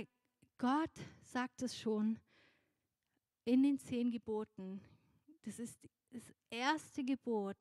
Gott 0.58 0.92
sagt 1.24 1.62
es 1.64 1.78
schon 1.78 2.20
in 3.44 3.64
den 3.64 3.80
zehn 3.80 4.12
Geboten. 4.12 4.80
Das 5.44 5.60
ist 5.60 5.78
das 6.12 6.24
erste 6.50 7.04
Gebot, 7.04 7.58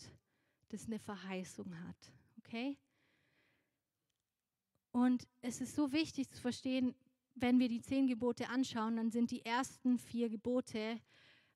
das 0.69 0.87
eine 0.87 0.99
Verheißung 0.99 1.79
hat. 1.87 2.13
Okay? 2.39 2.79
Und 4.93 5.27
es 5.41 5.61
ist 5.61 5.75
so 5.75 5.93
wichtig 5.93 6.31
zu 6.31 6.41
verstehen, 6.41 6.95
wenn 7.35 7.59
wir 7.59 7.69
die 7.69 7.81
zehn 7.81 8.07
Gebote 8.07 8.49
anschauen, 8.49 8.97
dann 8.97 9.11
sind 9.11 9.31
die 9.31 9.45
ersten 9.45 9.99
vier 9.99 10.29
Gebote, 10.29 11.01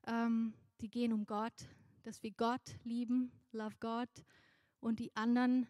ähm, 0.07 0.55
die 0.81 0.91
gehen 0.91 1.13
um 1.13 1.27
Gott, 1.27 1.69
dass 2.03 2.23
wir 2.23 2.33
Gott 2.33 2.77
lieben, 2.85 3.33
love 3.53 3.77
God, 3.81 4.09
und 4.81 4.99
die 4.99 5.15
anderen 5.17 5.67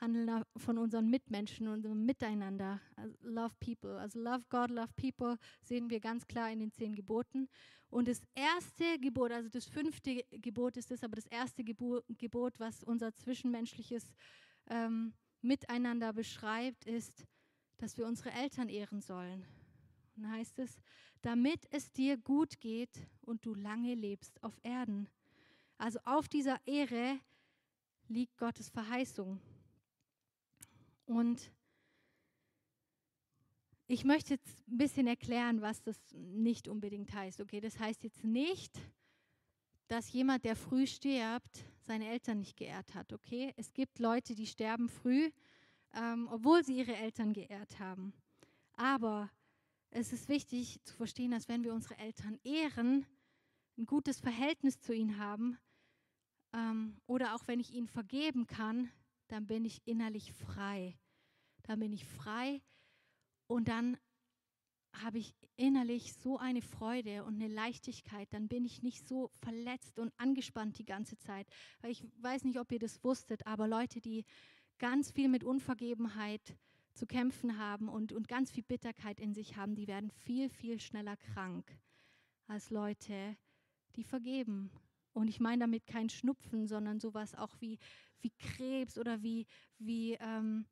handeln 0.00 0.44
von 0.56 0.78
unseren 0.78 1.10
Mitmenschen, 1.10 1.68
unserem 1.68 2.04
Miteinander, 2.04 2.80
also 2.96 3.16
love 3.22 3.54
people. 3.60 3.98
Also 3.98 4.20
love 4.20 4.44
God, 4.48 4.70
love 4.70 4.92
people 4.96 5.38
sehen 5.62 5.90
wir 5.90 6.00
ganz 6.00 6.26
klar 6.26 6.50
in 6.50 6.60
den 6.60 6.72
zehn 6.72 6.94
Geboten. 6.94 7.48
Und 7.90 8.06
das 8.06 8.22
erste 8.34 8.98
Gebot, 9.00 9.32
also 9.32 9.48
das 9.48 9.64
fünfte 9.64 10.22
Gebot 10.30 10.76
ist 10.76 10.90
das, 10.90 11.02
aber 11.02 11.16
das 11.16 11.26
erste 11.26 11.64
Gebot, 11.64 12.60
was 12.60 12.84
unser 12.84 13.14
zwischenmenschliches 13.14 14.14
ähm, 14.68 15.14
Miteinander 15.40 16.12
beschreibt, 16.12 16.84
ist, 16.84 17.26
dass 17.78 17.96
wir 17.96 18.06
unsere 18.06 18.30
Eltern 18.32 18.68
ehren 18.68 19.00
sollen. 19.00 19.44
Und 20.16 20.24
dann 20.24 20.32
heißt 20.32 20.58
es, 20.58 20.80
damit 21.22 21.66
es 21.70 21.92
dir 21.92 22.16
gut 22.16 22.60
geht 22.60 23.06
und 23.22 23.44
du 23.44 23.54
lange 23.54 23.94
lebst 23.94 24.42
auf 24.42 24.58
Erden. 24.62 25.08
Also 25.78 25.98
auf 26.04 26.28
dieser 26.28 26.60
Ehre 26.66 27.18
liegt 28.08 28.36
Gottes 28.36 28.68
Verheißung. 28.68 29.40
Und 31.06 31.52
ich 33.86 34.04
möchte 34.04 34.34
jetzt 34.34 34.68
ein 34.68 34.76
bisschen 34.76 35.06
erklären, 35.06 35.62
was 35.62 35.82
das 35.82 35.96
nicht 36.12 36.68
unbedingt 36.68 37.12
heißt. 37.14 37.40
Okay, 37.40 37.60
das 37.60 37.78
heißt 37.78 38.04
jetzt 38.04 38.22
nicht, 38.22 38.78
dass 39.88 40.12
jemand, 40.12 40.44
der 40.44 40.56
früh 40.56 40.86
stirbt, 40.86 41.64
seine 41.86 42.08
Eltern 42.08 42.40
nicht 42.40 42.56
geehrt 42.56 42.94
hat. 42.94 43.12
Okay, 43.12 43.54
es 43.56 43.72
gibt 43.72 43.98
Leute, 43.98 44.34
die 44.34 44.46
sterben 44.46 44.90
früh, 44.90 45.30
ähm, 45.94 46.28
obwohl 46.30 46.64
sie 46.64 46.78
ihre 46.78 46.96
Eltern 46.96 47.32
geehrt 47.32 47.78
haben. 47.78 48.12
Aber 48.74 49.30
es 49.90 50.12
ist 50.12 50.28
wichtig 50.28 50.80
zu 50.84 50.94
verstehen, 50.94 51.30
dass 51.30 51.48
wenn 51.48 51.64
wir 51.64 51.74
unsere 51.74 51.98
Eltern 51.98 52.38
ehren, 52.44 53.06
ein 53.76 53.86
gutes 53.86 54.20
Verhältnis 54.20 54.80
zu 54.80 54.92
ihnen 54.92 55.18
haben, 55.18 55.58
ähm, 56.52 57.00
oder 57.06 57.34
auch 57.34 57.46
wenn 57.46 57.60
ich 57.60 57.72
ihnen 57.72 57.88
vergeben 57.88 58.46
kann, 58.46 58.90
dann 59.28 59.46
bin 59.46 59.64
ich 59.64 59.86
innerlich 59.86 60.32
frei. 60.32 60.98
Dann 61.62 61.80
bin 61.80 61.92
ich 61.92 62.04
frei 62.04 62.62
und 63.46 63.68
dann 63.68 63.98
habe 64.92 65.18
ich 65.18 65.34
innerlich 65.56 66.14
so 66.14 66.38
eine 66.38 66.62
Freude 66.62 67.24
und 67.24 67.34
eine 67.34 67.52
Leichtigkeit, 67.52 68.32
dann 68.32 68.48
bin 68.48 68.64
ich 68.64 68.82
nicht 68.82 69.06
so 69.06 69.30
verletzt 69.42 69.98
und 69.98 70.12
angespannt 70.16 70.78
die 70.78 70.84
ganze 70.84 71.18
Zeit. 71.18 71.46
Weil 71.80 71.90
ich 71.90 72.04
weiß 72.20 72.44
nicht, 72.44 72.58
ob 72.58 72.72
ihr 72.72 72.78
das 72.78 73.02
wusstet, 73.04 73.46
aber 73.46 73.68
Leute, 73.68 74.00
die 74.00 74.24
ganz 74.78 75.10
viel 75.10 75.28
mit 75.28 75.44
Unvergebenheit 75.44 76.56
zu 76.94 77.06
kämpfen 77.06 77.58
haben 77.58 77.88
und, 77.88 78.12
und 78.12 78.28
ganz 78.28 78.50
viel 78.50 78.64
Bitterkeit 78.64 79.20
in 79.20 79.32
sich 79.32 79.56
haben, 79.56 79.74
die 79.74 79.86
werden 79.86 80.10
viel, 80.10 80.48
viel 80.48 80.80
schneller 80.80 81.16
krank 81.16 81.78
als 82.48 82.70
Leute, 82.70 83.36
die 83.96 84.04
vergeben. 84.04 84.70
Und 85.12 85.28
ich 85.28 85.40
meine 85.40 85.60
damit 85.60 85.86
kein 85.86 86.08
Schnupfen, 86.08 86.66
sondern 86.66 87.00
sowas 87.00 87.34
auch 87.34 87.54
wie, 87.60 87.78
wie 88.20 88.30
Krebs 88.30 88.98
oder 88.98 89.22
wie, 89.22 89.46
wie 89.78 90.14
ähm, 90.14 90.66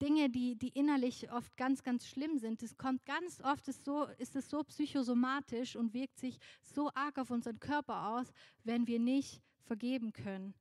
Dinge, 0.00 0.30
die, 0.30 0.56
die 0.56 0.70
innerlich 0.70 1.30
oft 1.30 1.56
ganz, 1.56 1.82
ganz 1.82 2.06
schlimm 2.06 2.38
sind. 2.38 2.62
Es 2.62 2.76
kommt 2.76 3.04
ganz 3.04 3.40
oft, 3.42 3.68
ist, 3.68 3.84
so, 3.84 4.04
ist 4.18 4.36
es 4.36 4.48
so 4.48 4.64
psychosomatisch 4.64 5.76
und 5.76 5.94
wirkt 5.94 6.18
sich 6.18 6.38
so 6.62 6.90
arg 6.94 7.18
auf 7.18 7.30
unseren 7.30 7.60
Körper 7.60 8.08
aus, 8.08 8.32
wenn 8.64 8.86
wir 8.86 8.98
nicht 8.98 9.42
vergeben 9.64 10.12
können 10.12 10.54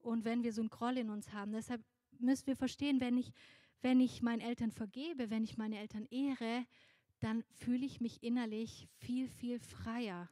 und 0.00 0.24
wenn 0.24 0.42
wir 0.42 0.52
so 0.52 0.62
einen 0.62 0.70
Groll 0.70 0.98
in 0.98 1.10
uns 1.10 1.32
haben. 1.32 1.52
Deshalb 1.52 1.82
müssen 2.18 2.46
wir 2.46 2.56
verstehen, 2.56 3.00
wenn 3.00 3.16
ich, 3.16 3.32
wenn 3.82 4.00
ich 4.00 4.22
meinen 4.22 4.40
Eltern 4.40 4.70
vergebe, 4.70 5.30
wenn 5.30 5.44
ich 5.44 5.56
meine 5.56 5.78
Eltern 5.78 6.06
ehre, 6.10 6.66
dann 7.20 7.44
fühle 7.54 7.84
ich 7.84 8.00
mich 8.00 8.22
innerlich 8.22 8.88
viel, 8.98 9.28
viel 9.28 9.60
freier. 9.60 10.28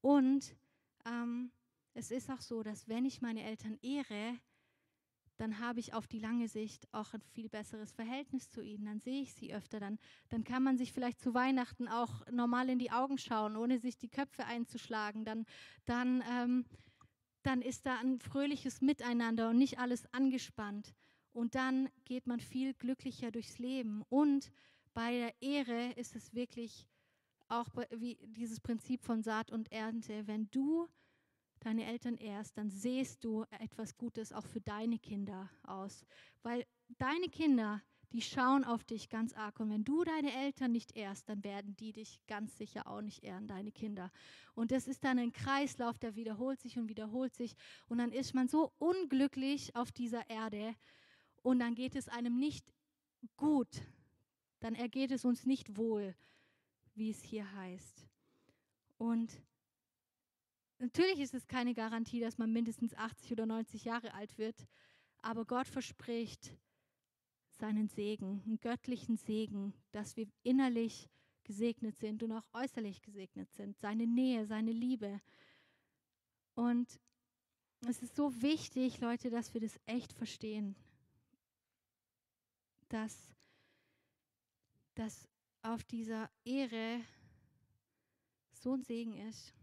Und 0.00 0.56
ähm, 1.04 1.52
es 1.94 2.10
ist 2.10 2.30
auch 2.30 2.40
so, 2.40 2.62
dass 2.62 2.88
wenn 2.88 3.04
ich 3.04 3.20
meine 3.20 3.42
Eltern 3.42 3.78
ehre, 3.82 4.38
dann 5.36 5.58
habe 5.58 5.80
ich 5.80 5.94
auf 5.94 6.06
die 6.06 6.18
lange 6.18 6.48
Sicht 6.48 6.86
auch 6.92 7.14
ein 7.14 7.22
viel 7.32 7.48
besseres 7.48 7.92
Verhältnis 7.92 8.50
zu 8.50 8.60
ihnen. 8.60 8.84
Dann 8.84 9.00
sehe 9.00 9.22
ich 9.22 9.32
sie 9.32 9.54
öfter. 9.54 9.80
Dann, 9.80 9.98
dann 10.28 10.44
kann 10.44 10.62
man 10.62 10.76
sich 10.76 10.92
vielleicht 10.92 11.18
zu 11.18 11.32
Weihnachten 11.32 11.88
auch 11.88 12.26
normal 12.30 12.68
in 12.68 12.78
die 12.78 12.90
Augen 12.90 13.16
schauen, 13.16 13.56
ohne 13.56 13.78
sich 13.78 13.96
die 13.96 14.10
Köpfe 14.10 14.44
einzuschlagen. 14.44 15.24
Dann, 15.24 15.46
dann, 15.86 16.22
ähm, 16.30 16.66
dann 17.42 17.62
ist 17.62 17.86
da 17.86 17.98
ein 17.98 18.18
fröhliches 18.18 18.80
Miteinander 18.80 19.50
und 19.50 19.58
nicht 19.58 19.78
alles 19.78 20.12
angespannt. 20.12 20.94
Und 21.32 21.54
dann 21.54 21.88
geht 22.04 22.26
man 22.26 22.40
viel 22.40 22.74
glücklicher 22.74 23.30
durchs 23.30 23.58
Leben. 23.58 24.02
Und 24.08 24.50
bei 24.94 25.12
der 25.12 25.42
Ehre 25.42 25.92
ist 25.92 26.16
es 26.16 26.34
wirklich 26.34 26.88
auch 27.48 27.68
wie 27.90 28.18
dieses 28.22 28.60
Prinzip 28.60 29.02
von 29.04 29.22
Saat 29.22 29.50
und 29.50 29.70
Ernte. 29.72 30.26
Wenn 30.26 30.50
du 30.50 30.88
deine 31.60 31.86
Eltern 31.86 32.16
ehrst, 32.16 32.56
dann 32.56 32.70
siehst 32.70 33.24
du 33.24 33.44
etwas 33.50 33.96
Gutes 33.96 34.32
auch 34.32 34.46
für 34.46 34.60
deine 34.60 34.98
Kinder 34.98 35.50
aus. 35.62 36.04
Weil 36.42 36.66
deine 36.98 37.28
Kinder, 37.28 37.82
die 38.12 38.22
schauen 38.22 38.64
auf 38.64 38.84
dich 38.84 39.08
ganz 39.08 39.32
arg. 39.34 39.60
Und 39.60 39.70
wenn 39.70 39.84
du 39.84 40.04
deine 40.04 40.32
Eltern 40.32 40.72
nicht 40.72 40.96
ehrst, 40.96 41.28
dann 41.28 41.44
werden 41.44 41.76
die 41.76 41.92
dich 41.92 42.20
ganz 42.26 42.56
sicher 42.56 42.86
auch 42.86 43.00
nicht 43.00 43.22
ehren, 43.22 43.46
deine 43.46 43.70
Kinder. 43.70 44.10
Und 44.54 44.72
das 44.72 44.88
ist 44.88 45.04
dann 45.04 45.18
ein 45.18 45.32
Kreislauf, 45.32 45.98
der 45.98 46.16
wiederholt 46.16 46.60
sich 46.60 46.78
und 46.78 46.88
wiederholt 46.88 47.34
sich. 47.34 47.54
Und 47.88 47.98
dann 47.98 48.12
ist 48.12 48.34
man 48.34 48.48
so 48.48 48.72
unglücklich 48.78 49.76
auf 49.76 49.92
dieser 49.92 50.28
Erde. 50.28 50.74
Und 51.42 51.60
dann 51.60 51.74
geht 51.74 51.94
es 51.94 52.08
einem 52.08 52.38
nicht 52.38 52.64
gut. 53.36 53.82
Dann 54.58 54.74
ergeht 54.74 55.12
es 55.12 55.24
uns 55.24 55.46
nicht 55.46 55.76
wohl, 55.76 56.14
wie 56.94 57.10
es 57.10 57.22
hier 57.22 57.50
heißt. 57.54 58.06
Und 58.98 59.40
Natürlich 60.80 61.20
ist 61.20 61.34
es 61.34 61.46
keine 61.46 61.74
Garantie, 61.74 62.20
dass 62.20 62.38
man 62.38 62.54
mindestens 62.54 62.94
80 62.94 63.32
oder 63.32 63.44
90 63.44 63.84
Jahre 63.84 64.14
alt 64.14 64.38
wird, 64.38 64.66
aber 65.20 65.44
Gott 65.44 65.66
verspricht 65.66 66.54
seinen 67.60 67.88
Segen, 67.88 68.42
einen 68.44 68.60
göttlichen 68.60 69.16
Segen, 69.16 69.74
dass 69.92 70.16
wir 70.16 70.26
innerlich 70.42 71.08
gesegnet 71.44 71.96
sind 71.96 72.22
und 72.22 72.32
auch 72.32 72.46
äußerlich 72.52 73.02
gesegnet 73.02 73.52
sind, 73.52 73.78
seine 73.78 74.06
Nähe, 74.06 74.46
seine 74.46 74.72
Liebe. 74.72 75.20
Und 76.54 77.00
es 77.86 78.02
ist 78.02 78.16
so 78.16 78.42
wichtig, 78.42 79.00
Leute, 79.00 79.30
dass 79.30 79.54
wir 79.54 79.60
das 79.60 79.78
echt 79.86 80.12
verstehen, 80.12 80.74
dass, 82.88 83.32
dass 84.94 85.28
auf 85.62 85.84
dieser 85.84 86.30
Ehre 86.44 87.00
so 88.52 88.74
ein 88.74 88.82
Segen 88.82 89.16
ist. 89.28 89.54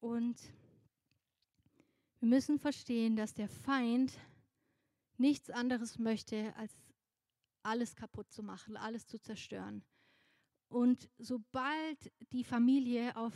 Und 0.00 0.40
wir 2.20 2.28
müssen 2.28 2.58
verstehen, 2.58 3.16
dass 3.16 3.34
der 3.34 3.48
Feind 3.48 4.12
nichts 5.18 5.50
anderes 5.50 5.98
möchte, 5.98 6.54
als 6.56 6.85
alles 7.66 7.94
kaputt 7.94 8.30
zu 8.30 8.42
machen, 8.42 8.76
alles 8.76 9.06
zu 9.06 9.18
zerstören. 9.18 9.84
Und 10.68 11.08
sobald 11.18 12.12
die 12.32 12.44
Familie 12.44 13.16
auf 13.16 13.34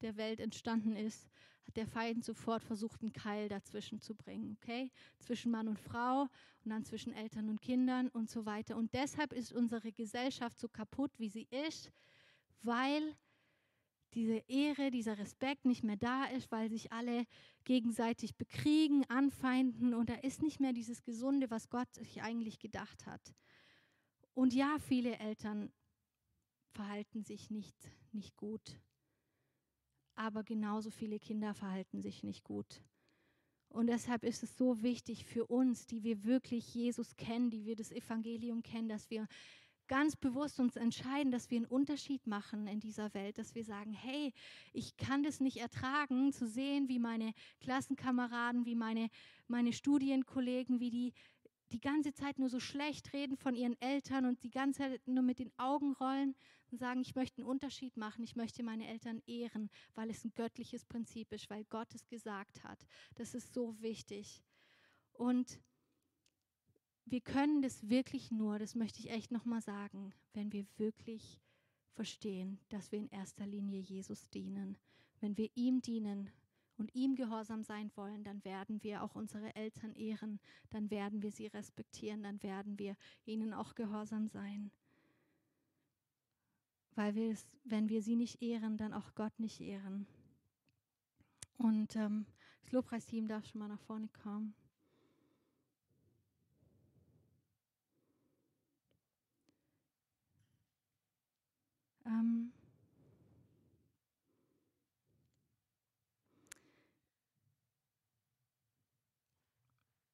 der 0.00 0.16
Welt 0.16 0.40
entstanden 0.40 0.96
ist, 0.96 1.30
hat 1.66 1.76
der 1.76 1.86
Feind 1.86 2.24
sofort 2.24 2.62
versucht, 2.62 3.00
einen 3.02 3.12
Keil 3.12 3.48
dazwischen 3.48 4.00
zu 4.00 4.14
bringen, 4.14 4.56
okay? 4.60 4.90
Zwischen 5.18 5.50
Mann 5.50 5.68
und 5.68 5.78
Frau 5.78 6.22
und 6.64 6.70
dann 6.70 6.84
zwischen 6.84 7.12
Eltern 7.12 7.48
und 7.48 7.62
Kindern 7.62 8.08
und 8.08 8.28
so 8.28 8.44
weiter. 8.44 8.76
Und 8.76 8.92
deshalb 8.92 9.32
ist 9.32 9.52
unsere 9.52 9.92
Gesellschaft 9.92 10.58
so 10.58 10.68
kaputt, 10.68 11.12
wie 11.18 11.28
sie 11.28 11.48
ist, 11.50 11.90
weil 12.62 13.16
diese 14.14 14.42
Ehre, 14.48 14.90
dieser 14.90 15.18
Respekt 15.18 15.64
nicht 15.64 15.84
mehr 15.84 15.96
da 15.96 16.24
ist, 16.26 16.50
weil 16.50 16.70
sich 16.70 16.92
alle 16.92 17.26
gegenseitig 17.64 18.36
bekriegen, 18.36 19.04
anfeinden 19.08 19.94
und 19.94 20.08
da 20.08 20.14
ist 20.14 20.42
nicht 20.42 20.60
mehr 20.60 20.72
dieses 20.72 21.02
Gesunde, 21.02 21.50
was 21.50 21.68
Gott 21.68 21.92
sich 21.94 22.22
eigentlich 22.22 22.58
gedacht 22.58 23.06
hat. 23.06 23.34
Und 24.34 24.52
ja, 24.52 24.78
viele 24.78 25.18
Eltern 25.18 25.72
verhalten 26.72 27.22
sich 27.22 27.50
nicht, 27.50 27.76
nicht 28.12 28.36
gut, 28.36 28.80
aber 30.14 30.42
genauso 30.42 30.90
viele 30.90 31.18
Kinder 31.18 31.54
verhalten 31.54 32.00
sich 32.00 32.22
nicht 32.22 32.44
gut. 32.44 32.82
Und 33.68 33.88
deshalb 33.88 34.22
ist 34.22 34.44
es 34.44 34.56
so 34.56 34.82
wichtig 34.82 35.24
für 35.24 35.46
uns, 35.46 35.86
die 35.86 36.04
wir 36.04 36.22
wirklich 36.22 36.72
Jesus 36.74 37.16
kennen, 37.16 37.50
die 37.50 37.64
wir 37.64 37.74
das 37.74 37.90
Evangelium 37.90 38.62
kennen, 38.62 38.88
dass 38.88 39.10
wir 39.10 39.26
ganz 39.88 40.16
bewusst 40.16 40.60
uns 40.60 40.76
entscheiden, 40.76 41.32
dass 41.32 41.50
wir 41.50 41.58
einen 41.58 41.66
Unterschied 41.66 42.26
machen 42.26 42.66
in 42.66 42.80
dieser 42.80 43.12
Welt, 43.14 43.38
dass 43.38 43.54
wir 43.54 43.64
sagen, 43.64 43.92
hey, 43.92 44.32
ich 44.72 44.96
kann 44.96 45.22
das 45.22 45.40
nicht 45.40 45.58
ertragen, 45.58 46.32
zu 46.32 46.46
sehen, 46.46 46.88
wie 46.88 46.98
meine 46.98 47.32
Klassenkameraden, 47.60 48.66
wie 48.66 48.74
meine, 48.74 49.08
meine 49.48 49.72
Studienkollegen, 49.72 50.80
wie 50.80 50.90
die 50.90 51.12
die 51.72 51.80
ganze 51.80 52.12
Zeit 52.12 52.38
nur 52.38 52.48
so 52.48 52.60
schlecht 52.60 53.12
reden 53.12 53.36
von 53.36 53.56
ihren 53.56 53.80
Eltern 53.80 54.26
und 54.26 54.42
die 54.44 54.50
ganze 54.50 54.78
Zeit 54.78 55.08
nur 55.08 55.24
mit 55.24 55.40
den 55.40 55.50
Augen 55.56 55.94
rollen 55.94 56.36
und 56.70 56.78
sagen, 56.78 57.00
ich 57.00 57.14
möchte 57.14 57.38
einen 57.38 57.48
Unterschied 57.48 57.96
machen, 57.96 58.22
ich 58.22 58.36
möchte 58.36 58.62
meine 58.62 58.86
Eltern 58.86 59.22
ehren, 59.26 59.70
weil 59.94 60.10
es 60.10 60.24
ein 60.24 60.32
göttliches 60.34 60.84
Prinzip 60.84 61.32
ist, 61.32 61.50
weil 61.50 61.64
Gott 61.64 61.92
es 61.94 62.06
gesagt 62.06 62.62
hat. 62.62 62.78
Das 63.16 63.34
ist 63.34 63.52
so 63.54 63.80
wichtig. 63.80 64.44
Und 65.12 65.60
wir 67.06 67.20
können 67.20 67.62
das 67.62 67.88
wirklich 67.88 68.30
nur, 68.30 68.58
das 68.58 68.74
möchte 68.74 69.00
ich 69.00 69.10
echt 69.10 69.30
nochmal 69.30 69.60
sagen, 69.60 70.12
wenn 70.32 70.52
wir 70.52 70.66
wirklich 70.76 71.40
verstehen, 71.94 72.58
dass 72.70 72.92
wir 72.92 72.98
in 72.98 73.08
erster 73.10 73.46
Linie 73.46 73.80
Jesus 73.80 74.28
dienen. 74.30 74.76
Wenn 75.20 75.36
wir 75.36 75.50
ihm 75.54 75.80
dienen 75.80 76.30
und 76.76 76.94
ihm 76.94 77.14
gehorsam 77.14 77.62
sein 77.62 77.90
wollen, 77.94 78.24
dann 78.24 78.44
werden 78.44 78.82
wir 78.82 79.02
auch 79.02 79.14
unsere 79.14 79.54
Eltern 79.54 79.94
ehren, 79.94 80.40
dann 80.70 80.90
werden 80.90 81.22
wir 81.22 81.30
sie 81.30 81.46
respektieren, 81.46 82.22
dann 82.22 82.42
werden 82.42 82.78
wir 82.78 82.96
ihnen 83.24 83.52
auch 83.52 83.74
gehorsam 83.74 84.26
sein. 84.28 84.70
Weil 86.96 87.14
wir 87.14 87.30
es, 87.30 87.46
wenn 87.64 87.88
wir 87.88 88.02
sie 88.02 88.16
nicht 88.16 88.42
ehren, 88.42 88.76
dann 88.76 88.92
auch 88.92 89.14
Gott 89.14 89.38
nicht 89.38 89.60
ehren. 89.60 90.06
Und 91.58 91.96
ähm, 91.96 92.26
das 92.62 92.72
Lobpreisteam 92.72 93.28
darf 93.28 93.46
schon 93.46 93.60
mal 93.60 93.68
nach 93.68 93.80
vorne 93.80 94.08
kommen. 94.22 94.54
Ähm 102.06 102.52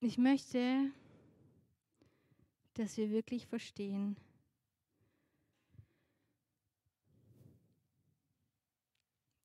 ich 0.01 0.18
möchte, 0.18 0.93
dass 2.74 2.97
wir 2.97 3.11
wirklich 3.11 3.47
verstehen, 3.47 4.16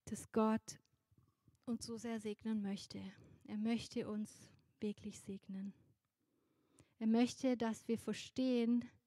dass 0.06 0.32
Gott 0.32 0.80
uns 1.66 1.86
so 1.86 1.98
sehr 1.98 2.20
segnen 2.20 2.62
möchte. 2.62 3.02
Er 3.46 3.58
möchte 3.58 4.08
uns 4.08 4.32
wirklich 4.80 5.20
segnen. 5.20 5.74
Er 7.00 7.08
möchte, 7.08 7.58
dass 7.58 7.88
wir 7.88 7.98
verstehen, 7.98 8.82
dass 8.82 9.05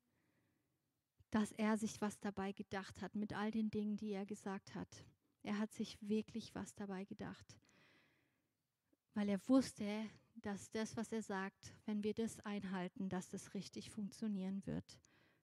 er 1.57 1.76
sich 1.76 2.01
was 2.01 2.18
dabei 2.20 2.53
gedacht 2.53 3.01
hat 3.01 3.14
mit 3.14 3.33
all 3.33 3.51
den 3.51 3.70
Dingen, 3.70 3.97
die 3.97 4.12
er 4.12 4.26
gesagt 4.26 4.74
hat. 4.74 5.05
Er 5.43 5.59
hat 5.59 5.72
sich 5.72 5.99
wirklich 6.01 6.55
was 6.55 6.74
dabei 6.74 7.05
gedacht, 7.05 7.57
weil 9.14 9.29
er 9.29 9.49
wusste, 9.49 10.09
dass 10.37 10.70
das, 10.70 10.97
was 10.97 11.12
er 11.12 11.22
sagt, 11.22 11.72
wenn 11.87 12.03
wir 12.03 12.14
das 12.14 12.41
einhalten, 12.41 13.09
dass 13.09 13.29
das 13.29 13.55
richtig 13.55 13.91
funktionieren 13.91 14.64
wird, 14.66 14.99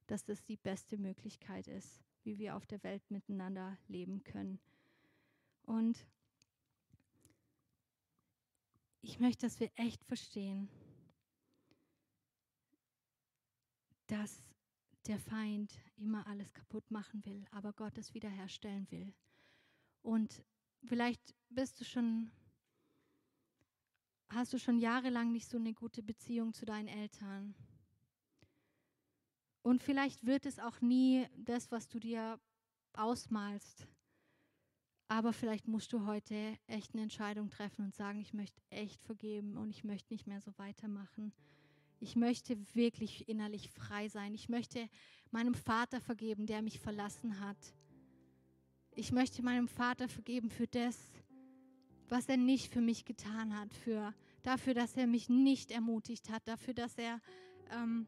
dass 0.08 0.24
das 0.24 0.44
die 0.44 0.58
beste 0.58 0.98
Möglichkeit 0.98 1.68
ist, 1.68 2.04
wie 2.24 2.38
wir 2.38 2.56
auf 2.56 2.66
der 2.66 2.84
Welt 2.84 3.10
miteinander 3.10 3.78
leben 3.88 4.24
können. 4.24 4.60
Und 5.64 6.06
ich 9.02 9.20
möchte, 9.20 9.46
dass 9.46 9.60
wir 9.60 9.72
echt 9.76 10.04
verstehen, 10.04 10.70
dass 14.08 14.55
der 15.08 15.20
Feind 15.20 15.74
immer 15.98 16.26
alles 16.28 16.52
kaputt 16.54 16.90
machen 16.92 17.24
will, 17.26 17.46
aber 17.52 17.74
Gott 17.74 17.98
es 17.98 18.14
wiederherstellen 18.14 18.90
will. 18.92 19.14
Und 20.02 20.44
vielleicht 20.84 21.34
bist 21.50 21.80
du 21.80 21.86
schon, 21.86 22.32
hast 24.30 24.54
du 24.54 24.60
schon 24.60 24.78
jahrelang 24.78 25.32
nicht 25.32 25.50
so 25.50 25.58
eine 25.58 25.74
gute 25.74 26.04
Beziehung 26.04 26.54
zu 26.54 26.66
deinen 26.66 26.88
Eltern. 26.88 27.56
Und 29.62 29.82
vielleicht 29.82 30.26
wird 30.26 30.46
es 30.46 30.60
auch 30.60 30.80
nie 30.82 31.28
das, 31.36 31.72
was 31.72 31.88
du 31.88 32.00
dir 32.00 32.40
ausmalst. 32.94 33.88
Aber 35.08 35.34
vielleicht 35.34 35.68
musst 35.68 35.94
du 35.94 36.06
heute 36.06 36.58
echt 36.68 36.94
eine 36.94 37.04
Entscheidung 37.04 37.50
treffen 37.50 37.86
und 37.86 37.96
sagen, 37.96 38.20
ich 38.20 38.34
möchte 38.34 38.62
echt 38.70 39.04
vergeben 39.04 39.58
und 39.58 39.70
ich 39.70 39.84
möchte 39.84 40.14
nicht 40.14 40.26
mehr 40.26 40.42
so 40.42 40.52
weitermachen. 40.58 41.32
Ich 42.00 42.16
möchte 42.16 42.58
wirklich 42.74 43.28
innerlich 43.28 43.70
frei 43.70 44.08
sein. 44.10 44.34
Ich 44.34 44.50
möchte 44.50 44.90
meinem 45.32 45.54
Vater 45.54 46.02
vergeben, 46.02 46.46
der 46.46 46.62
mich 46.62 46.80
verlassen 46.80 47.40
hat. 47.40 47.58
Ich 48.92 49.12
möchte 49.12 49.44
meinem 49.44 49.68
Vater 49.68 50.08
vergeben 50.08 50.50
für 50.50 50.68
das, 50.68 50.98
was 52.08 52.30
er 52.30 52.38
nicht 52.38 52.72
für 52.72 52.82
mich 52.82 53.06
getan 53.06 53.58
hat, 53.58 53.74
für, 53.74 54.14
dafür, 54.44 54.74
dass 54.74 54.96
er 54.96 55.08
mich 55.08 55.30
nicht 55.30 55.72
ermutigt 55.72 56.30
hat, 56.30 56.48
dafür, 56.48 56.74
dass 56.74 56.98
er, 56.98 57.20
ähm, 57.72 58.08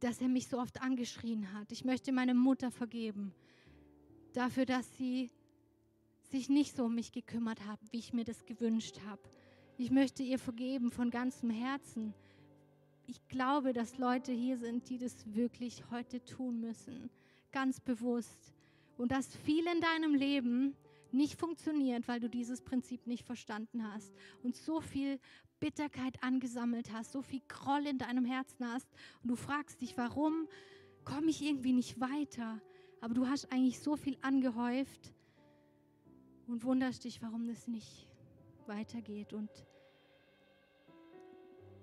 dass 0.00 0.20
er 0.20 0.28
mich 0.28 0.48
so 0.48 0.58
oft 0.58 0.80
angeschrien 0.80 1.52
hat. 1.52 1.72
Ich 1.72 1.84
möchte 1.84 2.12
meine 2.12 2.34
Mutter 2.34 2.70
vergeben, 2.70 3.34
dafür, 4.32 4.64
dass 4.64 4.96
sie 4.96 5.30
sich 6.30 6.48
nicht 6.48 6.76
so 6.76 6.84
um 6.84 6.94
mich 6.94 7.12
gekümmert 7.12 7.66
hat, 7.66 7.80
wie 7.90 7.98
ich 7.98 8.12
mir 8.12 8.24
das 8.24 8.44
gewünscht 8.46 9.00
habe. 9.06 9.22
Ich 9.78 9.90
möchte 9.90 10.22
ihr 10.22 10.38
vergeben 10.38 10.90
von 10.90 11.10
ganzem 11.10 11.50
Herzen. 11.50 12.14
Ich 13.06 13.26
glaube, 13.28 13.72
dass 13.72 13.98
Leute 13.98 14.32
hier 14.32 14.58
sind, 14.58 14.88
die 14.88 14.98
das 14.98 15.34
wirklich 15.34 15.90
heute 15.90 16.24
tun 16.24 16.60
müssen, 16.60 17.10
ganz 17.52 17.80
bewusst. 17.80 18.52
Und 18.98 19.12
dass 19.12 19.36
viel 19.36 19.66
in 19.66 19.80
deinem 19.80 20.14
Leben 20.14 20.74
nicht 21.12 21.38
funktioniert, 21.38 22.08
weil 22.08 22.20
du 22.20 22.28
dieses 22.28 22.62
Prinzip 22.62 23.06
nicht 23.06 23.24
verstanden 23.24 23.92
hast 23.92 24.12
und 24.42 24.56
so 24.56 24.80
viel 24.80 25.20
Bitterkeit 25.60 26.22
angesammelt 26.22 26.92
hast, 26.92 27.12
so 27.12 27.22
viel 27.22 27.40
Groll 27.48 27.86
in 27.86 27.98
deinem 27.98 28.24
Herzen 28.24 28.70
hast 28.70 28.88
und 29.22 29.28
du 29.28 29.36
fragst 29.36 29.80
dich, 29.80 29.96
warum 29.96 30.48
komme 31.04 31.30
ich 31.30 31.42
irgendwie 31.42 31.72
nicht 31.72 32.00
weiter? 32.00 32.60
Aber 33.00 33.14
du 33.14 33.26
hast 33.26 33.50
eigentlich 33.52 33.80
so 33.80 33.96
viel 33.96 34.18
angehäuft 34.20 35.14
und 36.46 36.64
wunderst 36.64 37.04
dich, 37.04 37.22
warum 37.22 37.46
das 37.46 37.68
nicht 37.68 38.06
weitergeht. 38.66 39.32
Und 39.32 39.50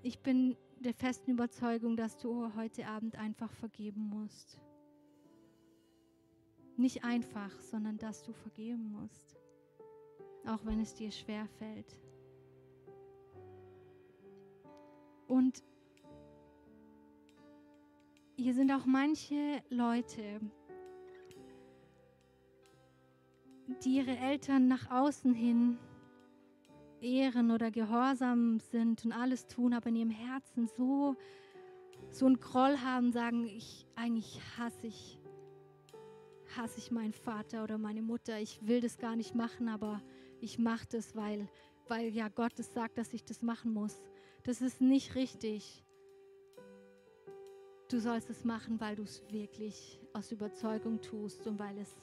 ich 0.02 0.20
bin 0.20 0.58
der 0.84 0.94
festen 0.94 1.32
Überzeugung, 1.32 1.96
dass 1.96 2.18
du 2.18 2.54
heute 2.56 2.86
Abend 2.88 3.16
einfach 3.16 3.52
vergeben 3.54 4.10
musst. 4.10 4.60
Nicht 6.76 7.04
einfach, 7.04 7.58
sondern 7.62 7.98
dass 7.98 8.22
du 8.24 8.34
vergeben 8.34 8.92
musst, 8.92 9.38
auch 10.46 10.66
wenn 10.66 10.80
es 10.82 10.94
dir 10.94 11.12
schwer 11.12 11.48
fällt. 11.60 11.98
Und 15.28 15.64
hier 18.36 18.54
sind 18.54 18.72
auch 18.72 18.86
manche 18.86 19.64
Leute, 19.70 20.42
die 23.86 23.96
ihre 23.98 24.18
Eltern 24.18 24.68
nach 24.68 24.92
außen 24.92 25.34
hin 25.34 25.78
ehren 27.04 27.52
oder 27.52 27.70
gehorsam 27.70 28.60
sind 28.60 29.06
und 29.06 29.12
alles 29.12 29.48
tun, 29.48 29.74
aber 29.74 29.90
in 29.90 29.96
ihrem 29.98 30.10
Herzen 30.10 30.68
so, 30.68 31.16
so 32.10 32.26
einen 32.26 32.40
Groll 32.40 32.78
haben, 32.78 33.12
sagen, 33.12 33.46
ich 33.46 33.86
eigentlich 33.96 34.40
hasse 34.58 34.88
ich, 34.88 35.20
hasse 36.56 36.80
ich 36.80 36.92
meinen 36.92 37.14
Vater 37.14 37.64
oder 37.64 37.78
meine 37.78 38.02
Mutter. 38.02 38.40
Ich 38.40 38.66
will 38.66 38.82
das 38.82 38.98
gar 38.98 39.16
nicht 39.16 39.36
machen, 39.36 39.68
aber 39.68 40.02
ich 40.40 40.58
mache 40.58 40.88
das, 40.90 41.16
weil, 41.16 41.48
weil 41.88 42.10
ja 42.10 42.30
Gott 42.30 42.58
es 42.60 42.74
sagt, 42.74 42.98
dass 42.98 43.14
ich 43.14 43.24
das 43.24 43.42
machen 43.42 43.74
muss. 43.74 44.02
Das 44.44 44.62
ist 44.62 44.82
nicht 44.82 45.16
richtig. 45.16 45.84
Du 47.90 48.00
sollst 48.00 48.30
es 48.30 48.44
machen, 48.44 48.80
weil 48.80 48.96
du 48.96 49.04
es 49.04 49.24
wirklich 49.30 50.00
aus 50.14 50.32
Überzeugung 50.32 51.02
tust 51.02 51.46
und 51.48 51.60
weil 51.60 51.78
es 51.78 51.96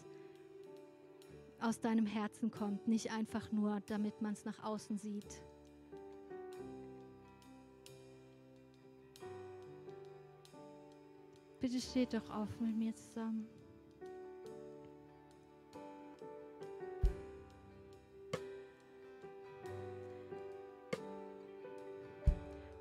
aus 1.63 1.81
deinem 1.81 2.07
Herzen 2.07 2.51
kommt, 2.51 2.89
nicht 2.89 3.13
einfach 3.13 3.53
nur, 3.53 3.81
damit 3.87 4.21
man 4.23 4.33
es 4.33 4.45
nach 4.45 4.63
außen 4.63 4.99
sieht. 4.99 5.43
Bitte 11.61 11.81
steht 11.81 12.15
doch 12.15 12.31
auf 12.31 12.49
mit 12.59 12.77
mir 12.77 12.95
zusammen. 12.95 13.47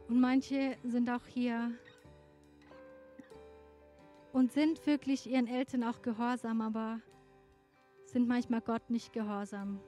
Und 0.07 0.21
manche 0.21 0.77
sind 0.83 1.09
auch 1.09 1.25
hier 1.27 1.71
und 4.33 4.51
sind 4.51 4.85
wirklich 4.87 5.29
ihren 5.29 5.47
Eltern 5.47 5.83
auch 5.83 6.01
gehorsam, 6.01 6.61
aber 6.61 6.99
sind 8.11 8.27
manchmal 8.27 8.61
Gott 8.61 8.89
nicht 8.89 9.13
gehorsam. 9.13 9.79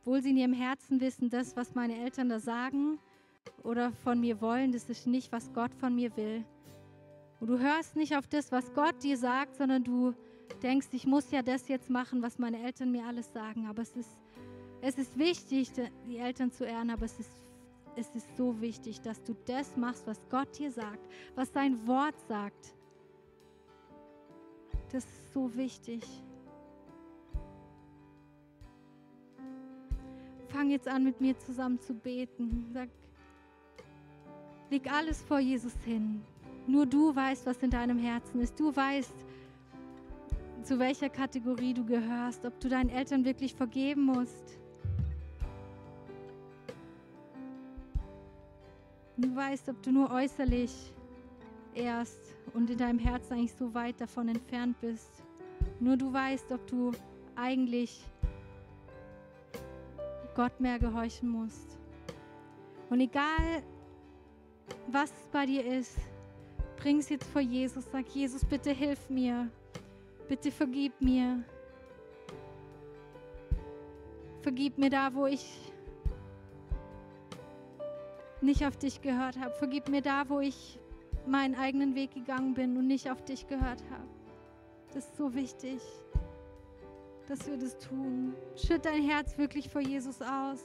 Obwohl 0.00 0.22
sie 0.22 0.30
in 0.30 0.36
ihrem 0.36 0.52
Herzen 0.52 1.00
wissen, 1.00 1.30
das, 1.30 1.56
was 1.56 1.74
meine 1.74 1.96
Eltern 1.96 2.28
da 2.28 2.38
sagen 2.38 2.98
oder 3.62 3.92
von 3.92 4.20
mir 4.20 4.40
wollen, 4.40 4.72
das 4.72 4.88
ist 4.90 5.06
nicht, 5.06 5.32
was 5.32 5.52
Gott 5.52 5.74
von 5.74 5.94
mir 5.94 6.14
will. 6.16 6.44
Und 7.40 7.48
du 7.48 7.58
hörst 7.58 7.96
nicht 7.96 8.16
auf 8.16 8.26
das, 8.26 8.52
was 8.52 8.72
Gott 8.74 9.02
dir 9.02 9.16
sagt, 9.16 9.56
sondern 9.56 9.82
du 9.82 10.14
denkst, 10.62 10.88
ich 10.92 11.06
muss 11.06 11.30
ja 11.30 11.42
das 11.42 11.68
jetzt 11.68 11.90
machen, 11.90 12.22
was 12.22 12.38
meine 12.38 12.62
Eltern 12.62 12.92
mir 12.92 13.04
alles 13.06 13.32
sagen. 13.32 13.66
Aber 13.66 13.82
es 13.82 13.96
ist, 13.96 14.16
es 14.80 14.98
ist 14.98 15.18
wichtig, 15.18 15.70
die 16.06 16.18
Eltern 16.18 16.52
zu 16.52 16.64
ehren, 16.64 16.90
aber 16.90 17.06
es 17.06 17.18
ist, 17.18 17.30
es 17.96 18.14
ist 18.14 18.36
so 18.36 18.60
wichtig, 18.60 19.00
dass 19.00 19.22
du 19.22 19.34
das 19.46 19.76
machst, 19.76 20.06
was 20.06 20.20
Gott 20.28 20.58
dir 20.58 20.70
sagt, 20.70 21.06
was 21.34 21.52
sein 21.52 21.86
Wort 21.86 22.18
sagt. 22.28 22.74
Das 24.92 25.04
ist 25.04 25.32
so 25.32 25.54
wichtig. 25.56 26.02
Fang 30.54 30.70
jetzt 30.70 30.86
an, 30.86 31.02
mit 31.02 31.20
mir 31.20 31.36
zusammen 31.38 31.80
zu 31.80 31.94
beten. 31.94 32.70
Sag, 32.72 32.88
Leg 34.70 34.90
alles 34.90 35.20
vor 35.22 35.40
Jesus 35.40 35.74
hin. 35.84 36.22
Nur 36.66 36.86
du 36.86 37.14
weißt, 37.14 37.44
was 37.46 37.58
in 37.58 37.70
deinem 37.70 37.98
Herzen 37.98 38.40
ist. 38.40 38.58
Du 38.58 38.74
weißt, 38.74 39.14
zu 40.62 40.78
welcher 40.78 41.10
Kategorie 41.10 41.74
du 41.74 41.84
gehörst, 41.84 42.46
ob 42.46 42.58
du 42.60 42.68
deinen 42.68 42.88
Eltern 42.88 43.24
wirklich 43.24 43.54
vergeben 43.54 44.04
musst. 44.04 44.58
Du 49.16 49.34
weißt, 49.36 49.68
ob 49.68 49.82
du 49.82 49.92
nur 49.92 50.10
äußerlich 50.10 50.72
erst 51.74 52.34
und 52.54 52.70
in 52.70 52.78
deinem 52.78 52.98
Herzen 52.98 53.34
eigentlich 53.34 53.54
so 53.54 53.74
weit 53.74 54.00
davon 54.00 54.28
entfernt 54.28 54.80
bist. 54.80 55.10
Nur 55.80 55.96
du 55.96 56.12
weißt, 56.12 56.50
ob 56.52 56.66
du 56.66 56.92
eigentlich 57.36 58.02
Gott 60.34 60.60
mehr 60.60 60.78
gehorchen 60.78 61.28
musst. 61.28 61.78
Und 62.90 63.00
egal, 63.00 63.62
was 64.88 65.12
bei 65.32 65.46
dir 65.46 65.64
ist, 65.64 65.96
bring 66.76 66.98
es 66.98 67.08
jetzt 67.08 67.26
vor 67.30 67.40
Jesus. 67.40 67.84
Sag, 67.90 68.06
Jesus, 68.08 68.44
bitte 68.44 68.70
hilf 68.70 69.08
mir. 69.08 69.48
Bitte 70.28 70.50
vergib 70.50 71.00
mir. 71.00 71.42
Vergib 74.42 74.78
mir 74.78 74.90
da, 74.90 75.14
wo 75.14 75.26
ich 75.26 75.72
nicht 78.40 78.66
auf 78.66 78.76
dich 78.76 79.00
gehört 79.00 79.38
habe. 79.38 79.54
Vergib 79.54 79.88
mir 79.88 80.02
da, 80.02 80.28
wo 80.28 80.40
ich 80.40 80.78
meinen 81.26 81.54
eigenen 81.54 81.94
Weg 81.94 82.12
gegangen 82.12 82.54
bin 82.54 82.76
und 82.76 82.86
nicht 82.86 83.10
auf 83.10 83.24
dich 83.24 83.46
gehört 83.46 83.82
habe. 83.90 84.08
Das 84.92 85.06
ist 85.06 85.16
so 85.16 85.34
wichtig, 85.34 85.80
dass 87.28 87.46
wir 87.46 87.56
das 87.56 87.78
tun. 87.78 88.34
Schütt 88.56 88.84
dein 88.84 89.02
Herz 89.02 89.36
wirklich 89.38 89.68
vor 89.68 89.80
Jesus 89.80 90.20
aus. 90.20 90.60